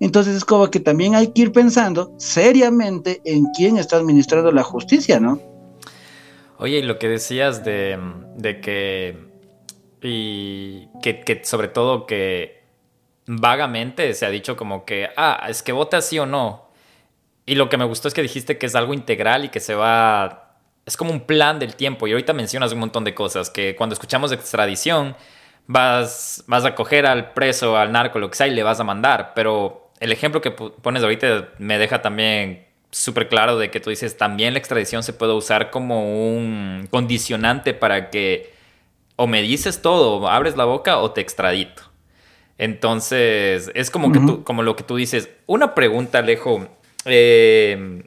[0.00, 4.62] Entonces es como que también hay que ir pensando seriamente en quién está administrando la
[4.62, 5.40] justicia, ¿no?
[6.58, 7.98] Oye, y lo que decías de,
[8.36, 9.32] de que.
[10.02, 12.62] Y que, sobre todo que
[13.26, 16.63] vagamente se ha dicho como que, ah, es que vota sí o no.
[17.46, 19.74] Y lo que me gustó es que dijiste que es algo integral y que se
[19.74, 20.56] va...
[20.86, 22.06] Es como un plan del tiempo.
[22.06, 25.16] Y ahorita mencionas un montón de cosas, que cuando escuchamos extradición,
[25.66, 28.84] vas, vas a coger al preso, al narco, lo que sea, y le vas a
[28.84, 29.32] mandar.
[29.34, 34.16] Pero el ejemplo que pones ahorita me deja también súper claro de que tú dices,
[34.16, 38.54] también la extradición se puede usar como un condicionante para que
[39.16, 41.82] o me dices todo, o abres la boca o te extradito.
[42.58, 45.28] Entonces, es como, que tú, como lo que tú dices.
[45.46, 46.68] Una pregunta, Alejo.
[47.06, 48.04] Eh,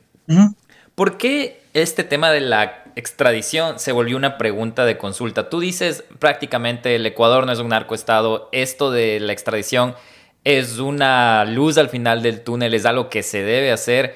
[0.96, 5.50] ¿Por qué este tema de la extradición se volvió una pregunta de consulta?
[5.50, 9.96] Tú dices prácticamente el Ecuador no es un narcoestado, esto de la extradición
[10.44, 14.16] es una luz al final del túnel, es algo que se debe hacer.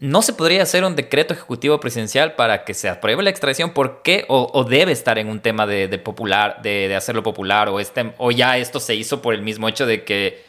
[0.00, 3.70] ¿No se podría hacer un decreto ejecutivo presidencial para que se apruebe la extradición?
[3.70, 4.24] ¿Por qué?
[4.28, 7.68] ¿O, debe estar en un tema de, popular, de, hacerlo popular?
[7.68, 10.42] O, este, ¿O ya esto se hizo por el mismo hecho de que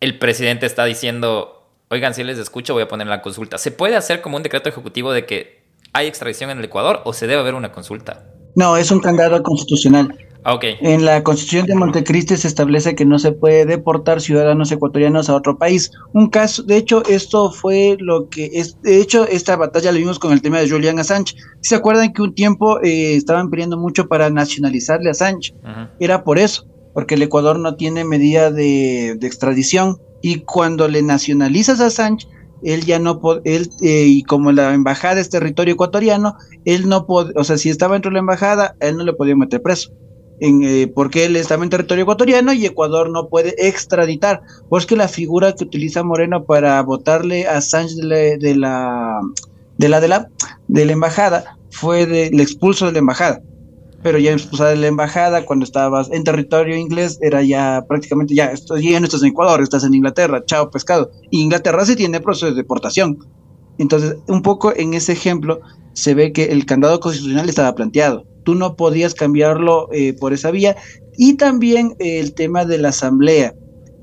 [0.00, 1.57] el presidente está diciendo
[1.90, 3.58] oigan, si les escucho, voy a poner la consulta.
[3.58, 7.12] ¿Se puede hacer como un decreto ejecutivo de que hay extradición en el Ecuador o
[7.12, 8.26] se debe haber una consulta?
[8.54, 10.16] No, es un candado constitucional.
[10.44, 10.76] Ah, okay.
[10.80, 15.34] En la Constitución de Montecristi se establece que no se puede deportar ciudadanos ecuatorianos a
[15.34, 15.90] otro país.
[16.12, 20.18] Un caso, de hecho, esto fue lo que es, de hecho, esta batalla la vimos
[20.18, 21.34] con el tema de Julian Assange.
[21.60, 25.54] ¿Se acuerdan que un tiempo eh, estaban pidiendo mucho para nacionalizarle a Assange?
[25.98, 31.02] Era por eso, porque el Ecuador no tiene medida de, de extradición y cuando le
[31.02, 32.28] nacionalizas a Sánchez,
[32.62, 37.32] él ya no él eh, y como la embajada es territorio ecuatoriano, él no puede,
[37.36, 39.92] o sea, si estaba dentro de la embajada, él no le podía meter preso.
[40.40, 44.40] En, eh, porque él estaba en territorio ecuatoriano y Ecuador no puede extraditar.
[44.68, 49.20] Pues que la figura que utiliza Moreno para votarle a Sánchez de la, de la
[49.76, 50.28] de la
[50.68, 53.42] de la, embajada fue del expulso de la embajada.
[54.02, 58.46] Pero ya expulsada de la embajada, cuando estabas en territorio inglés, era ya prácticamente, ya,
[58.46, 61.10] esto, ya no estás en Ecuador, estás en Inglaterra, chao pescado.
[61.30, 63.18] Inglaterra sí tiene proceso de deportación.
[63.78, 65.60] Entonces, un poco en ese ejemplo
[65.92, 68.24] se ve que el candado constitucional estaba planteado.
[68.44, 70.76] Tú no podías cambiarlo eh, por esa vía.
[71.16, 73.54] Y también eh, el tema de la asamblea.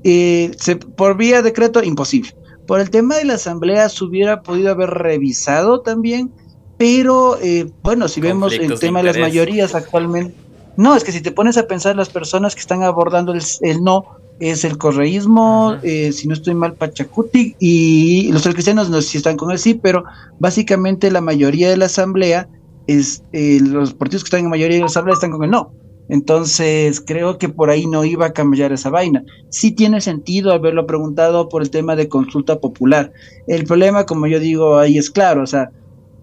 [0.04, 2.34] Eh, se, por vía decreto, imposible.
[2.66, 6.32] Por el tema de la asamblea se hubiera podido haber revisado también
[6.76, 10.34] pero eh, bueno, si vemos el tema de, las mayorías actualmente,
[10.76, 14.04] no, es que si te pones a pensar las personas que están abordando el, no,
[14.40, 19.18] es el correísmo, eh, si no estoy mal, Pachacuti, y los cristianos no sé si
[19.18, 20.04] están con él, sí, pero
[20.38, 22.48] básicamente la mayoría de la asamblea
[22.86, 25.72] es, eh, los partidos que están en mayoría de la asamblea están con el no.
[26.08, 29.24] Entonces, creo que por ahí no iba a cambiar esa vaina.
[29.48, 33.12] Sí tiene sentido haberlo preguntado por el tema de consulta popular.
[33.48, 35.70] El problema, como yo digo, ahí es claro, o sea,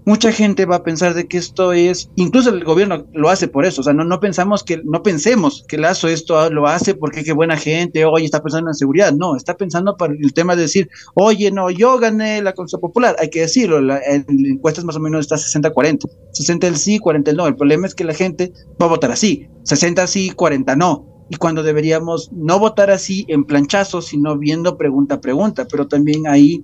[0.06, 3.66] mucha gente va a pensar de que esto es, incluso el gobierno lo hace por
[3.66, 7.24] eso, o sea, no, no pensamos que, no pensemos que Lazo esto lo hace porque
[7.24, 10.64] qué buena gente, oye, está pensando en seguridad, no, está pensando para el tema de
[10.64, 14.96] decir, oye, no, yo gané la consulta popular, hay que decirlo, la, en encuestas más
[14.96, 18.14] o menos está 60-40, 60 el sí, 40 el no, el problema es que la
[18.14, 18.52] gente
[18.82, 23.46] va a votar así, 60 sí, 40 no, y cuando deberíamos no votar así en
[23.46, 26.64] planchazo, sino viendo pregunta a pregunta, pero también ahí,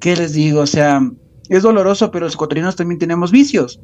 [0.00, 0.60] ¿qué les digo?
[0.60, 1.00] O sea,
[1.48, 3.80] es doloroso, pero los ecuatorianos también tenemos vicios.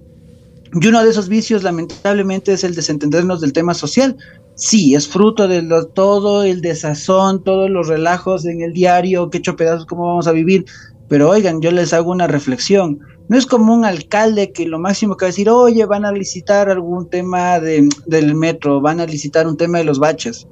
[0.73, 4.17] Y uno de esos vicios, lamentablemente, es el desentendernos del tema social.
[4.55, 9.57] Sí, es fruto de todo el desazón, todos los relajos en el diario, que hecho
[9.57, 10.65] pedazos, cómo vamos a vivir.
[11.09, 13.01] Pero oigan, yo les hago una reflexión.
[13.29, 16.13] No es como un alcalde que lo máximo que va a decir, oye, van a
[16.13, 20.47] licitar algún tema del metro, van a licitar un tema de los baches.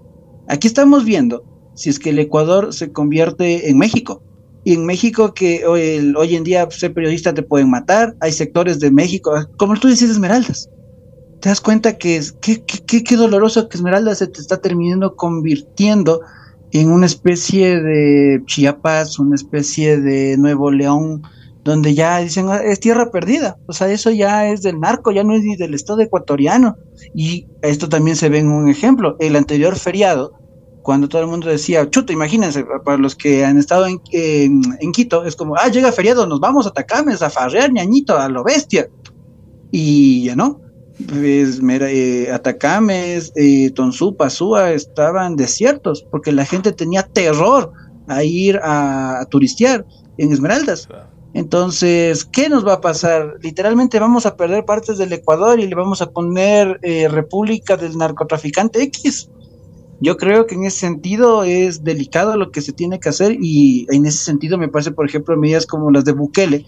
[0.49, 1.45] Aquí estamos viendo
[1.75, 4.23] si es que el Ecuador se convierte en México.
[4.69, 8.79] Y en México, que hoy, hoy en día ser periodista te pueden matar, hay sectores
[8.81, 10.69] de México, como tú dices, Esmeraldas.
[11.41, 16.21] Te das cuenta que es qué, qué, doloroso que Esmeraldas se te está terminando convirtiendo
[16.73, 21.23] en una especie de Chiapas, una especie de Nuevo León,
[21.65, 23.57] donde ya dicen ah, es tierra perdida.
[23.69, 26.77] O sea, eso ya es del narco, ya no es ni del Estado ecuatoriano.
[27.15, 29.17] Y esto también se ve en un ejemplo.
[29.19, 30.35] El anterior feriado,
[30.89, 35.23] cuando todo el mundo decía, chuta, imagínense, para los que han estado en, en, Quito,
[35.27, 38.89] es como, ah, llega feriado, nos vamos a Tacames a farrear, ñañito, a lo bestia.
[39.71, 40.63] Y ya no.
[41.07, 47.71] Pues, mira, eh, Atacames, eh, Tonzú, Pasúa estaban desiertos porque la gente tenía terror
[48.07, 49.85] a ir a, turistear
[50.17, 50.89] en Esmeraldas.
[51.35, 53.35] Entonces, ¿qué nos va a pasar?
[53.43, 57.99] Literalmente vamos a perder partes del Ecuador y le vamos a poner eh, República del
[57.99, 59.29] Narcotraficante X.
[60.01, 63.87] Yo creo que en ese sentido es delicado lo que se tiene que hacer y
[63.91, 66.67] en ese sentido me parece, por ejemplo, medidas como las de Bukele,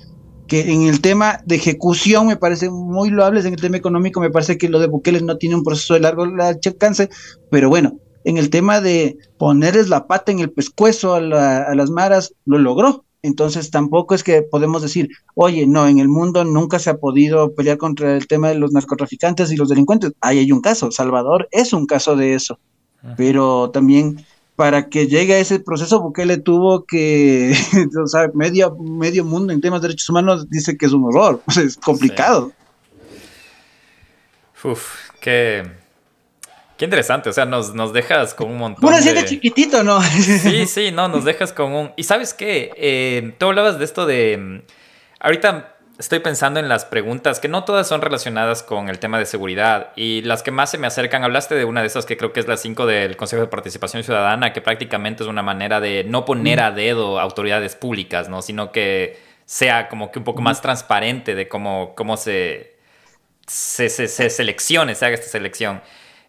[0.49, 4.31] que en el tema de ejecución me parece muy loables, en el tema económico me
[4.31, 7.09] parece que lo de Bukele no tiene un proceso de largo alcance,
[7.53, 11.91] pero bueno, en el tema de ponerles la pata en el pescuezo a, a las
[11.91, 13.05] maras, lo logró.
[13.23, 17.55] Entonces tampoco es que podemos decir, oye, no, en el mundo nunca se ha podido
[17.55, 20.13] pelear contra el tema de los narcotraficantes y los delincuentes.
[20.21, 22.59] Ahí hay un caso, Salvador es un caso de eso
[23.17, 24.25] pero también
[24.61, 27.55] para que llegue a ese proceso Bukele tuvo que,
[28.03, 31.43] o sea, medio, medio mundo en temas de derechos humanos dice que es un horror,
[31.57, 32.53] es complicado.
[34.63, 35.67] Uf, qué,
[36.77, 39.25] qué interesante, o sea, nos, nos dejas con un montón Pura de...
[39.25, 40.03] chiquitito, ¿no?
[40.03, 41.91] Sí, sí, no, nos dejas con un...
[41.97, 44.63] Y sabes qué, eh, tú hablabas de esto de...
[45.21, 49.27] Ahorita estoy pensando en las preguntas, que no todas son relacionadas con el tema de
[49.27, 49.93] seguridad.
[49.97, 52.41] Y las que más se me acercan, hablaste de una de esas que creo que
[52.41, 56.25] es la 5 del Consejo de Participación Ciudadana, que prácticamente es una manera de no
[56.25, 58.41] poner a dedo autoridades públicas, ¿no?
[58.41, 62.77] Sino que sea como que un poco más transparente de cómo, cómo se,
[63.47, 65.83] se, se, seleccione, se haga esta selección.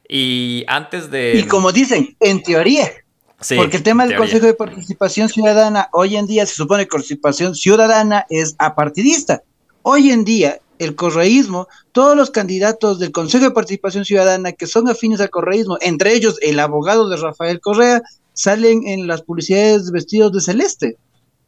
[0.07, 1.37] Y antes de...
[1.37, 2.91] Y como dicen, en teoría.
[3.39, 6.89] Sí, Porque el tema del Consejo de Participación Ciudadana, hoy en día se supone que
[6.89, 9.41] participación ciudadana es apartidista.
[9.83, 14.87] Hoy en día, el correísmo, todos los candidatos del Consejo de Participación Ciudadana que son
[14.87, 18.03] afines al correísmo, entre ellos el abogado de Rafael Correa,
[18.33, 20.97] salen en las publicidades vestidos de celeste.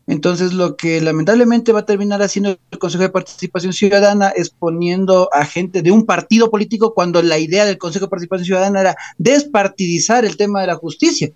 [0.07, 5.29] Entonces, lo que lamentablemente va a terminar haciendo el Consejo de Participación Ciudadana es poniendo
[5.31, 8.95] a gente de un partido político cuando la idea del Consejo de Participación Ciudadana era
[9.17, 11.31] despartidizar el tema de la justicia.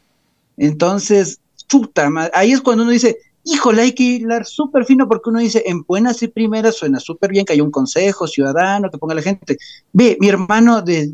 [0.57, 3.17] Entonces, chuta, ahí es cuando uno dice,
[3.47, 7.31] híjole, hay que hilar súper fino porque uno dice, en buenas y primeras suena súper
[7.31, 9.57] bien que hay un consejo ciudadano que ponga a la gente.
[9.93, 11.09] Ve, mi hermano de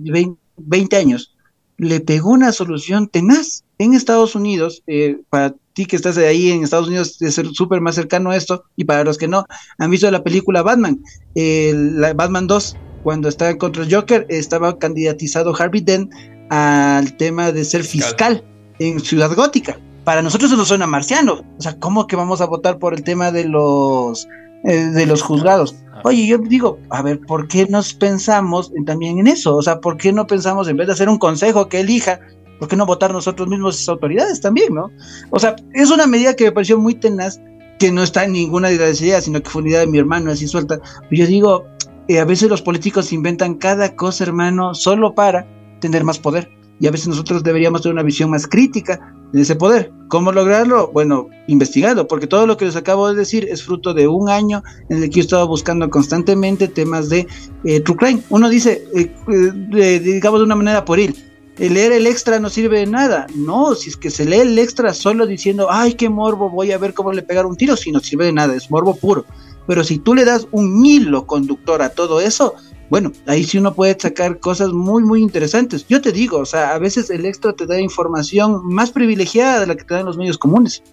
[0.58, 1.36] 20 años
[1.78, 6.64] le pegó una solución tenaz en Estados Unidos, eh, para ti que estás ahí en
[6.64, 9.46] Estados Unidos, de ser súper más cercano a esto, y para los que no
[9.78, 11.00] han visto la película Batman,
[11.36, 16.12] la Batman 2, cuando estaba contra el Joker, estaba candidatizado Harvey Dent
[16.50, 18.44] al tema de ser fiscal,
[18.80, 19.80] en Ciudad Gótica.
[20.04, 21.43] Para nosotros eso suena marciano.
[21.58, 24.28] O sea, ¿cómo que vamos a votar por el tema de los
[24.66, 25.76] eh, de los juzgados?
[26.04, 29.56] Oye, yo digo, a ver, ¿por qué nos pensamos también en eso?
[29.56, 32.20] O sea, ¿por qué no pensamos en vez de hacer un consejo que elija,
[32.60, 34.89] ¿por qué no votar nosotros mismos esas autoridades también, no?
[35.30, 37.39] O sea, es una medida que me pareció muy tenaz,
[37.80, 39.97] que no está en ninguna de las ideas, sino que fue una idea de mi
[39.97, 40.80] hermano, así suelta.
[41.12, 41.66] Yo digo,
[42.10, 45.47] eh, a veces los políticos inventan cada cosa, hermano, solo para
[45.80, 46.49] tener más poder.
[46.80, 49.92] Y a veces nosotros deberíamos tener una visión más crítica de ese poder.
[50.08, 50.92] ¿Cómo lograrlo?
[50.94, 54.64] Bueno, investigando, porque todo lo que les acabo de decir es fruto de un año
[54.90, 57.28] en el que yo he estado buscando constantemente temas de
[57.66, 58.22] eh, True Crime.
[58.30, 61.16] Uno dice, eh, digamos de una manera por ir,
[61.58, 63.26] leer el extra no sirve de nada.
[63.36, 66.78] No, si es que se lee el extra solo diciendo, ay, qué morbo, voy a
[66.78, 69.26] ver cómo le pegar un tiro, si no sirve de nada, es morbo puro.
[69.66, 72.54] Pero si tú le das un hilo conductor a todo eso,
[72.90, 75.88] bueno, ahí sí uno puede sacar cosas muy, muy interesantes.
[75.88, 79.68] Yo te digo, o sea, a veces el extra te da información más privilegiada de
[79.68, 80.84] la que te dan los medios comunes.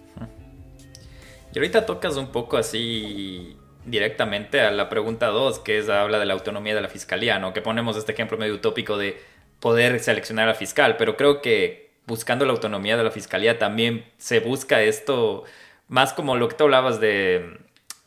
[1.53, 6.25] Y ahorita tocas un poco así directamente a la pregunta 2, que es habla de
[6.25, 7.53] la autonomía de la fiscalía, ¿no?
[7.53, 9.19] Que ponemos este ejemplo medio utópico de
[9.59, 14.39] poder seleccionar al fiscal, pero creo que buscando la autonomía de la fiscalía también se
[14.39, 15.43] busca esto
[15.87, 17.57] más como lo que tú hablabas de,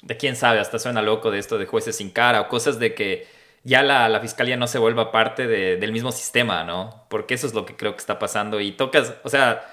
[0.02, 2.94] de quién sabe, hasta suena loco de esto de jueces sin cara o cosas de
[2.94, 3.26] que
[3.64, 7.06] ya la, fiscalía no se vuelva parte del mismo sistema, ¿no?
[7.08, 9.64] Porque eso es lo que creo que está pasando y tocas, o sea,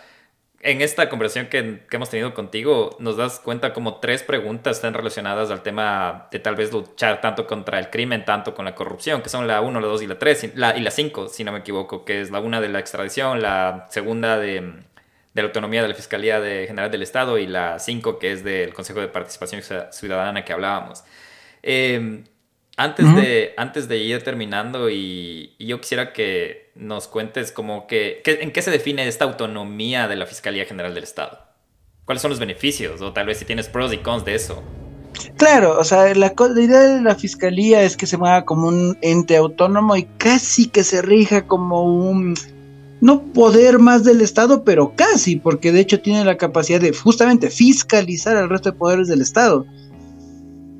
[0.61, 5.49] en esta conversación que, hemos tenido contigo, nos das cuenta como tres preguntas están relacionadas
[5.51, 9.29] al tema de tal vez luchar tanto contra el crimen, tanto con la corrupción, que
[9.29, 11.59] son la 1, la 2 y la 3, la, y la 5, si no me
[11.59, 14.83] equivoco, que es la una de la extradición, la segunda de,
[15.33, 18.73] la autonomía de la Fiscalía de General del Estado y la 5, que es del
[18.73, 19.61] Consejo de Participación
[19.91, 21.03] Ciudadana que hablábamos.
[21.63, 22.23] Eh,
[22.77, 28.51] antes, de, antes de ir terminando, y, yo quisiera que nos cuentes como que, en
[28.51, 31.39] qué se define esta autonomía de la Fiscalía General del Estado.
[32.05, 33.01] ¿Cuáles son los beneficios?
[33.01, 34.63] O tal vez si tienes pros y cons de eso.
[35.37, 38.97] Claro, o sea, la, la, idea de la fiscalía es que se mueva como un
[39.01, 42.35] ente autónomo y casi que se rija como un,
[43.01, 47.49] no poder más del Estado, pero casi, porque de hecho tiene la capacidad de justamente
[47.49, 49.65] fiscalizar al resto de poderes del Estado.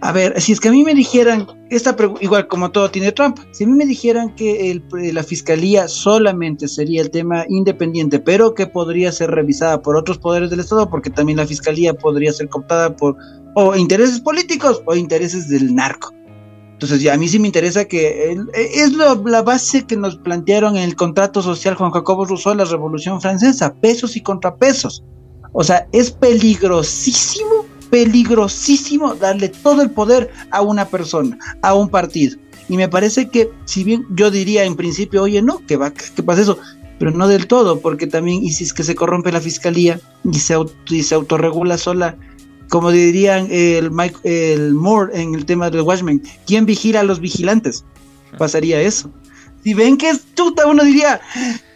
[0.04, 3.46] A ver, si es que a mí me dijeran, esta igual como todo tiene trampa,
[3.52, 8.66] si a mí me dijeran que la fiscalía solamente sería el tema independiente, pero que
[8.66, 12.96] podría ser revisada por otros poderes del Estado, porque también la fiscalía podría ser cooptada
[12.96, 13.16] por
[13.54, 16.12] o intereses políticos o intereses del narco.
[16.74, 20.84] Entonces, ya a mí sí me interesa que es la base que nos plantearon en
[20.84, 25.04] el contrato social Juan Jacobo Rousseau, la Revolución Francesa, pesos y contrapesos.
[25.54, 32.38] O sea, es peligrosísimo peligrosísimo darle todo el poder a una persona, a un partido.
[32.68, 36.24] Y me parece que, si bien yo diría en principio, oye, no, que va, que
[36.24, 36.58] pasa eso,
[36.98, 40.40] pero no del todo, porque también, y si es que se corrompe la fiscalía y
[40.40, 40.56] se,
[41.04, 42.18] se autorregula sola,
[42.70, 47.20] como dirían el, Mike, el Moore en el tema del Watchmen, ¿quién vigila a los
[47.20, 47.84] vigilantes?
[48.38, 49.12] Pasaría eso.
[49.64, 51.20] Si ven que es tuta, uno diría,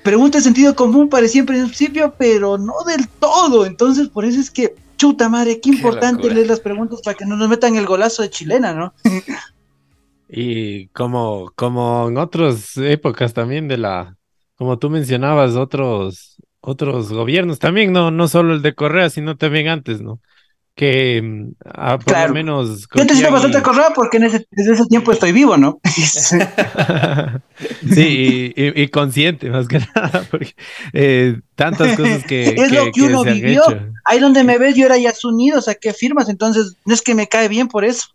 [0.03, 3.65] pregunta de sentido común parecía en principio, pero no del todo.
[3.65, 7.35] Entonces, por eso es que Chuta madre, qué importante leer las preguntas para que no
[7.35, 8.93] nos metan el golazo de chilena, ¿no?
[10.29, 14.15] y como, como en otras épocas también de la,
[14.55, 19.67] como tú mencionabas, otros, otros gobiernos también, no, no solo el de Correa, sino también
[19.67, 20.19] antes, ¿no?
[20.75, 22.87] Que mm, ah, por lo menos...
[22.93, 25.79] Yo te siento bastante Correa porque en ese, desde ese tiempo estoy vivo, ¿no?
[27.93, 30.53] sí, y, consciente más que nada, porque
[30.91, 32.49] eh, tantas cosas que...
[32.57, 33.63] Es lo que uno vivió.
[34.03, 37.27] Ahí donde me ves yo era ya Unidos, qué firmas, entonces no es que me
[37.27, 38.07] cae bien por eso.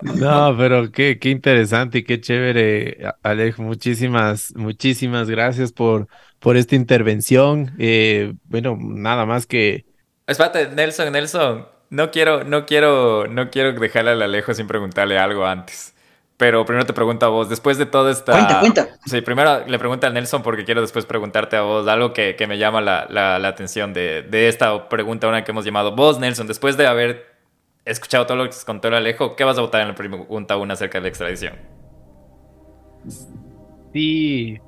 [0.00, 3.62] no, pero qué, qué interesante y qué chévere, Alejo.
[3.62, 7.72] Muchísimas, muchísimas gracias por, por esta intervención.
[7.78, 9.84] Eh, bueno, nada más que
[10.30, 11.66] Espérate, Nelson, Nelson.
[11.90, 15.92] No quiero, no quiero, no quiero dejarle al Alejo sin preguntarle algo antes.
[16.36, 18.32] Pero primero te pregunto a vos, después de toda esta...
[18.32, 18.88] Cuenta, cuenta.
[19.04, 22.58] Sí, primero le pregunto a Nelson porque quiero después preguntarte a vos algo que, me
[22.58, 25.96] llama la, atención de, esta pregunta una que hemos llamado.
[25.96, 27.26] Vos, Nelson, después de haber
[27.84, 30.74] escuchado todo lo que contó el Alejo, ¿qué vas a votar en la pregunta una
[30.74, 31.54] acerca de la extradición?
[33.92, 34.60] Sí,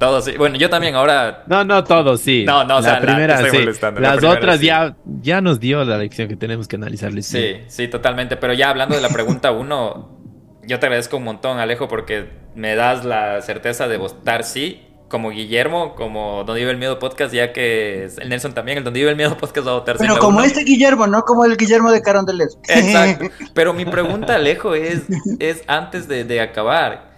[0.00, 0.32] todos sí.
[0.38, 1.44] Bueno, yo también ahora.
[1.46, 2.44] No, no, todos sí.
[2.46, 3.58] No, no, o la primera sí.
[3.98, 7.26] Las otras ya, ya nos dio la lección que tenemos que analizarles.
[7.26, 8.36] Sí, sí, totalmente.
[8.38, 10.18] Pero ya hablando de la pregunta uno,
[10.66, 15.30] yo te agradezco un montón, Alejo, porque me das la certeza de votar sí como
[15.30, 19.10] Guillermo, como Donde Vive el Miedo Podcast, ya que el Nelson también, el Donde Vive
[19.10, 19.96] el Miedo Podcast va a votar.
[19.98, 22.48] Pero como este Guillermo, no como el Guillermo de Carondelet.
[22.68, 23.26] Exacto.
[23.54, 25.02] Pero mi pregunta, Alejo, es,
[25.40, 27.09] es antes de, de acabar,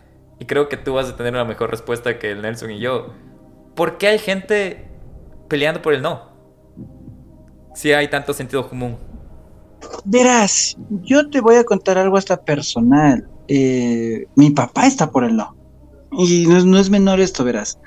[0.43, 3.12] y creo que tú vas a tener una mejor respuesta que el Nelson y yo.
[3.76, 4.88] ¿Por qué hay gente
[5.49, 6.32] peleando por el no?
[7.76, 8.97] Si hay tanto sentido común.
[10.05, 13.24] Verás, yo te voy a contar algo hasta personal.
[13.47, 15.55] Eh, mi papá está por el no.
[16.11, 17.78] Y no, es menor esto, verás.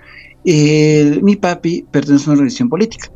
[0.45, 3.11] Eh, mi papi pertenece a una religión política.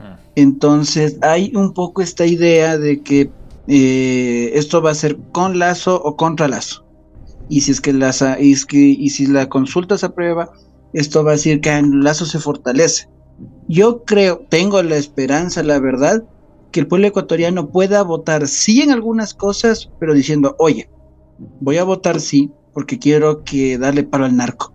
[0.00, 0.18] Ah.
[0.36, 3.30] Entonces hay un poco esta idea de que
[3.68, 6.89] eh, esto va a ser con lazo o contra lazo.
[7.50, 10.50] Y si es que, las, y, es que y si la consulta se aprueba,
[10.94, 13.08] esto va a decir que el lazo se fortalece.
[13.68, 16.24] Yo creo, tengo la esperanza, la verdad,
[16.72, 20.88] que el pueblo ecuatoriano pueda votar sí en algunas cosas, pero diciendo, oye,
[21.60, 24.72] voy a votar sí porque quiero que darle paro al narco.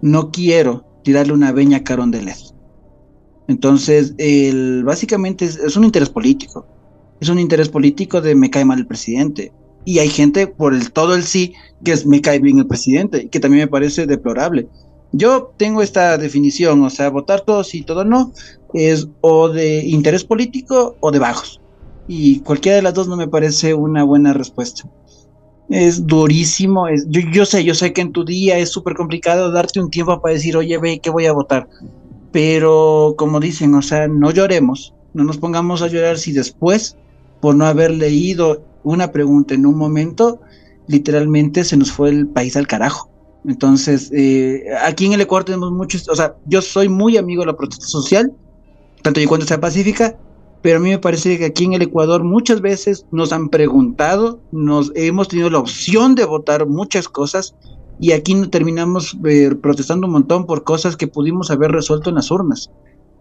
[0.00, 2.34] No quiero tirarle una veña a Carón de.
[3.48, 6.66] Entonces, el, básicamente es, un interés político.
[7.20, 9.52] Es un interés político de me cae mal el presidente.
[9.84, 11.54] Y hay gente por el todo el sí
[11.84, 14.68] que es me cae bien el presidente, que también me parece deplorable.
[15.12, 18.32] Yo tengo esta definición, o sea, votar todo sí, todo no,
[18.72, 21.60] es o de interés político o de bajos.
[22.08, 24.88] Y cualquiera de las dos no me parece una buena respuesta.
[25.68, 29.50] Es durísimo, es, yo, yo sé, yo sé que en tu día es súper complicado
[29.52, 31.68] darte un tiempo para decir, oye, ve, ¿qué voy a votar?
[32.30, 36.96] Pero como dicen, o sea, no lloremos, no nos pongamos a llorar si después,
[37.40, 40.40] por no haber leído una pregunta en un momento,
[40.86, 43.10] literalmente se nos fue el país al carajo.
[43.44, 47.46] Entonces, eh, aquí en el Ecuador tenemos muchos, o sea, yo soy muy amigo de
[47.46, 48.32] la protesta social,
[49.02, 50.16] tanto y cuando sea pacífica,
[50.62, 54.40] pero a mí me parece que aquí en el Ecuador muchas veces nos han preguntado,
[54.52, 57.56] nos hemos tenido la opción de votar muchas cosas
[57.98, 62.30] y aquí terminamos eh, protestando un montón por cosas que pudimos haber resuelto en las
[62.30, 62.70] urnas.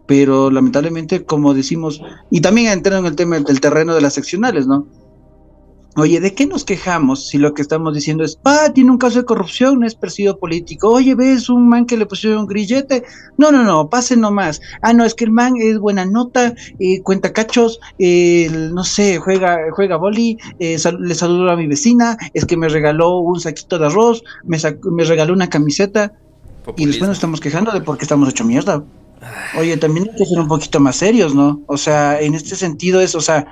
[0.05, 4.68] Pero lamentablemente, como decimos, y también entrando en el tema del terreno de las seccionales,
[4.68, 4.86] ¿no?
[5.97, 9.19] Oye, ¿de qué nos quejamos si lo que estamos diciendo es, ah, tiene un caso
[9.19, 10.89] de corrupción, no es perseguido político?
[10.89, 13.03] Oye, ¿ves un man que le pusieron un grillete?
[13.37, 14.61] No, no, no, pase nomás.
[14.81, 19.57] Ah, no, es que el man es buena nota, eh, cuenta cachos, no sé, juega,
[19.73, 23.87] juega boli, eh, le saludo a mi vecina, es que me regaló un saquito de
[23.87, 24.57] arroz, me,
[24.91, 26.13] me regaló una camiseta.
[26.77, 28.81] Y después nos estamos quejando de por qué estamos hecho mierda.
[29.59, 31.61] Oye, también hay que ser un poquito más serios, ¿no?
[31.67, 33.47] O sea, en este sentido es, o sea,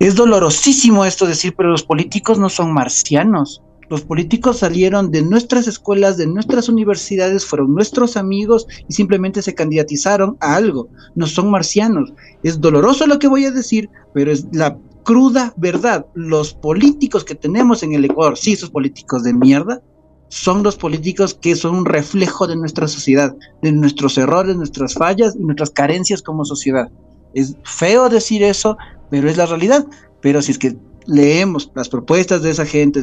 [0.00, 3.62] es dolorosísimo esto decir, pero los políticos no son marcianos.
[3.90, 9.54] Los políticos salieron de nuestras escuelas, de nuestras universidades, fueron nuestros amigos y simplemente se
[9.54, 10.88] candidatizaron a algo.
[11.16, 12.14] No son marcianos.
[12.42, 16.06] Es doloroso lo que voy a decir, pero es la cruda verdad.
[16.14, 19.82] Los políticos que tenemos en el Ecuador, sí, esos políticos de mierda,
[20.28, 25.36] son los políticos que son un reflejo de nuestra sociedad, de nuestros errores, nuestras fallas
[25.36, 26.88] y nuestras carencias como sociedad.
[27.34, 28.78] Es feo decir eso,
[29.10, 29.86] pero es la realidad.
[30.20, 33.02] Pero si es que leemos las propuestas de esa gente,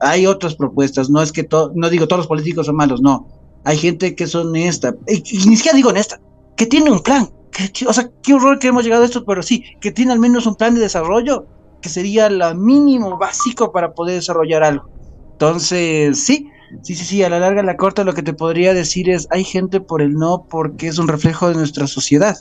[0.00, 3.28] hay otras propuestas, no es que no digo todos los políticos son malos, no.
[3.64, 6.20] Hay gente que es honesta, y, ni siquiera digo honesta,
[6.56, 7.28] que tiene un plan.
[7.86, 10.46] o sea, qué horror que hemos llegado a esto, pero sí, que tiene al menos
[10.46, 11.46] un plan de desarrollo
[11.80, 14.88] que sería lo mínimo básico para poder desarrollar algo.
[15.32, 16.50] Entonces, sí,
[16.82, 19.28] sí, sí, sí, a la larga, a la corta, lo que te podría decir es,
[19.30, 22.36] hay gente por el no porque es un reflejo de nuestra sociedad.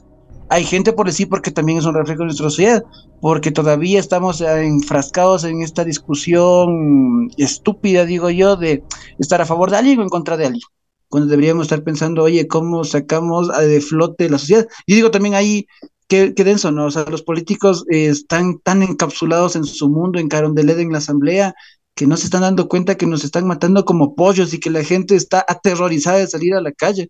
[0.49, 2.83] Hay gente por decir porque también es un reflejo de nuestra sociedad,
[3.21, 8.83] porque todavía estamos enfrascados en esta discusión estúpida, digo yo, de
[9.19, 10.63] estar a favor de alguien o en contra de alguien.
[11.09, 14.67] Cuando deberíamos estar pensando, oye, ¿cómo sacamos de flote la sociedad?
[14.85, 15.67] Y digo también ahí,
[16.07, 16.85] qué, qué denso, ¿no?
[16.85, 20.99] O sea, los políticos eh, están tan encapsulados en su mundo, en Carondelet, en la
[20.99, 21.53] asamblea,
[21.95, 24.83] que no se están dando cuenta que nos están matando como pollos y que la
[24.83, 27.09] gente está aterrorizada de salir a la calle.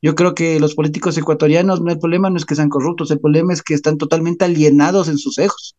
[0.00, 3.20] Yo creo que los políticos ecuatorianos, no el problema no es que sean corruptos, el
[3.20, 5.76] problema es que están totalmente alienados en sus ejos.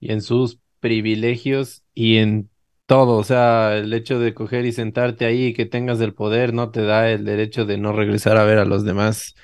[0.00, 2.50] Y en sus privilegios y en
[2.86, 6.52] todo, o sea, el hecho de coger y sentarte ahí y que tengas el poder
[6.52, 9.34] no te da el derecho de no regresar a ver a los demás.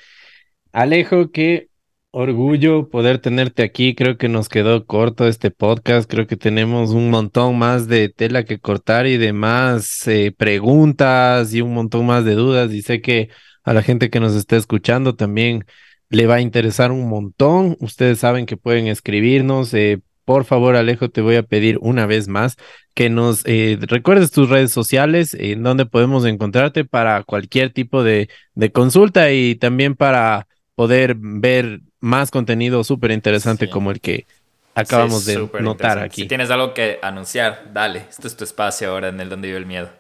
[0.72, 1.70] Alejo, que
[2.12, 3.94] orgullo poder tenerte aquí.
[3.94, 6.11] Creo que nos quedó corto este podcast.
[6.11, 11.54] Creo que tenemos un montón más de tela que cortar y de más eh, preguntas
[11.54, 12.72] y un montón más de dudas.
[12.72, 13.30] Y sé que
[13.64, 15.64] a la gente que nos está escuchando también
[16.08, 17.76] le va a interesar un montón.
[17.80, 19.72] Ustedes saben que pueden escribirnos.
[19.74, 22.56] Eh, por favor, Alejo, te voy a pedir una vez más
[22.94, 28.28] que nos eh, recuerdes tus redes sociales, en donde podemos encontrarte para cualquier tipo de,
[28.54, 34.26] de consulta y también para poder ver más contenido súper interesante como el que
[34.74, 36.22] acabamos de notar aquí.
[36.22, 38.07] Si tienes algo que anunciar, dale.
[38.09, 39.99] Esto es tu espacio ahora en el donde vive el miedo.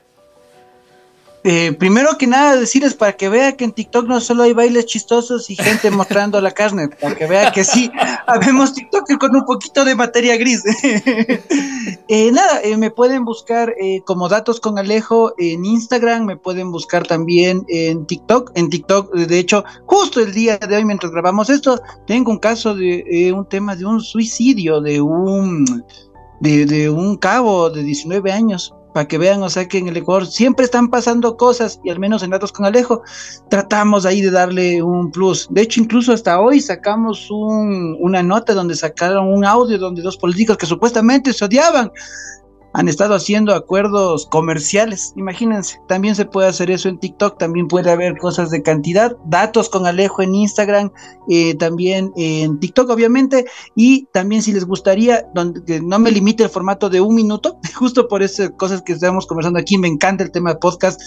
[1.42, 4.84] Eh, primero que nada, decirles para que vea que en TikTok no solo hay bailes
[4.84, 7.90] chistosos y gente mostrando la carne, para que vea que sí,
[8.26, 10.62] habemos TikTok con un poquito de materia gris.
[12.08, 16.70] eh, nada, eh, me pueden buscar eh, como datos con Alejo en Instagram, me pueden
[16.70, 18.52] buscar también en TikTok.
[18.54, 22.74] En TikTok, de hecho, justo el día de hoy, mientras grabamos esto, tengo un caso
[22.74, 25.84] de un tema de un suicidio de un,
[26.40, 29.96] de, de un cabo de 19 años para que vean, o sea que en el
[29.96, 33.02] Ecuador siempre están pasando cosas y al menos en Datos con Alejo
[33.48, 35.48] tratamos ahí de darle un plus.
[35.50, 40.16] De hecho, incluso hasta hoy sacamos un, una nota donde sacaron un audio donde dos
[40.16, 41.90] políticos que supuestamente se odiaban
[42.72, 45.12] han estado haciendo acuerdos comerciales.
[45.16, 49.68] Imagínense, también se puede hacer eso en TikTok, también puede haber cosas de cantidad, datos
[49.68, 50.92] con Alejo en Instagram,
[51.28, 56.50] eh, también en TikTok obviamente, y también si les gustaría, donde, no me limite el
[56.50, 60.30] formato de un minuto, justo por esas cosas que estamos conversando aquí, me encanta el
[60.30, 61.00] tema de podcast,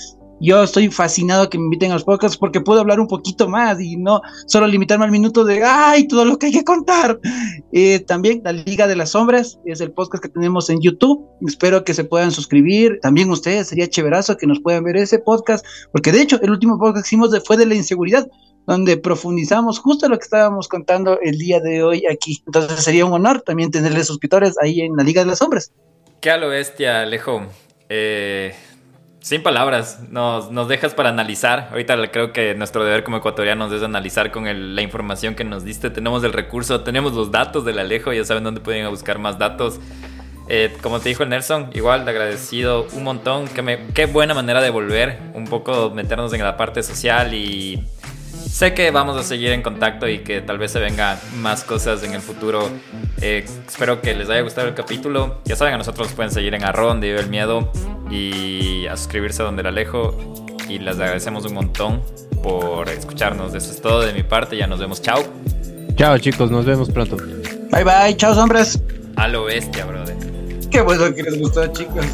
[0.43, 3.79] yo estoy fascinado que me inviten a los podcasts porque puedo hablar un poquito más
[3.79, 6.05] y no solo limitarme al minuto de ¡ay!
[6.05, 7.17] todo lo que hay que contar.
[7.71, 11.25] Eh, también la Liga de las Sombras es el podcast que tenemos en YouTube.
[11.47, 12.99] Espero que se puedan suscribir.
[13.01, 16.77] También ustedes, sería chéverazo que nos puedan ver ese podcast, porque de hecho el último
[16.77, 18.27] podcast que hicimos fue de la inseguridad
[18.67, 22.43] donde profundizamos justo lo que estábamos contando el día de hoy aquí.
[22.45, 25.71] Entonces sería un honor también tenerles suscriptores ahí en la Liga de las Sombras.
[26.19, 27.47] Qué a lo bestia, Alejo.
[27.89, 28.53] Eh,
[29.23, 31.69] sin palabras, nos, nos, dejas para analizar.
[31.71, 35.63] Ahorita creo que nuestro deber como ecuatorianos es analizar con el, la información que nos
[35.63, 35.89] diste.
[35.89, 39.79] Tenemos el recurso, tenemos los datos del Alejo, ya saben dónde pueden buscar más datos.
[40.49, 43.47] Eh, como te dijo Nelson, igual agradecido un montón.
[43.47, 47.81] Qué, me, qué buena manera de volver, un poco meternos en la parte social y
[48.33, 52.03] sé que vamos a seguir en contacto y que tal vez se vengan más cosas
[52.03, 52.69] en el futuro.
[53.21, 55.41] Eh, espero que les haya gustado el capítulo.
[55.45, 57.71] Ya saben, a nosotros pueden seguir en arroba donde vive el miedo
[58.09, 60.17] y a suscribirse a donde la alejo.
[60.69, 62.01] Y les agradecemos un montón
[62.41, 63.53] por escucharnos.
[63.53, 64.57] Eso es todo de mi parte.
[64.57, 65.01] Ya nos vemos.
[65.01, 65.23] Chao.
[65.95, 66.49] Chao, chicos.
[66.51, 67.17] Nos vemos pronto.
[67.71, 68.15] Bye, bye.
[68.15, 68.81] Chao, hombres.
[69.15, 70.15] A lo bestia, brother.
[70.71, 72.05] Qué bueno que les gustó, chicos.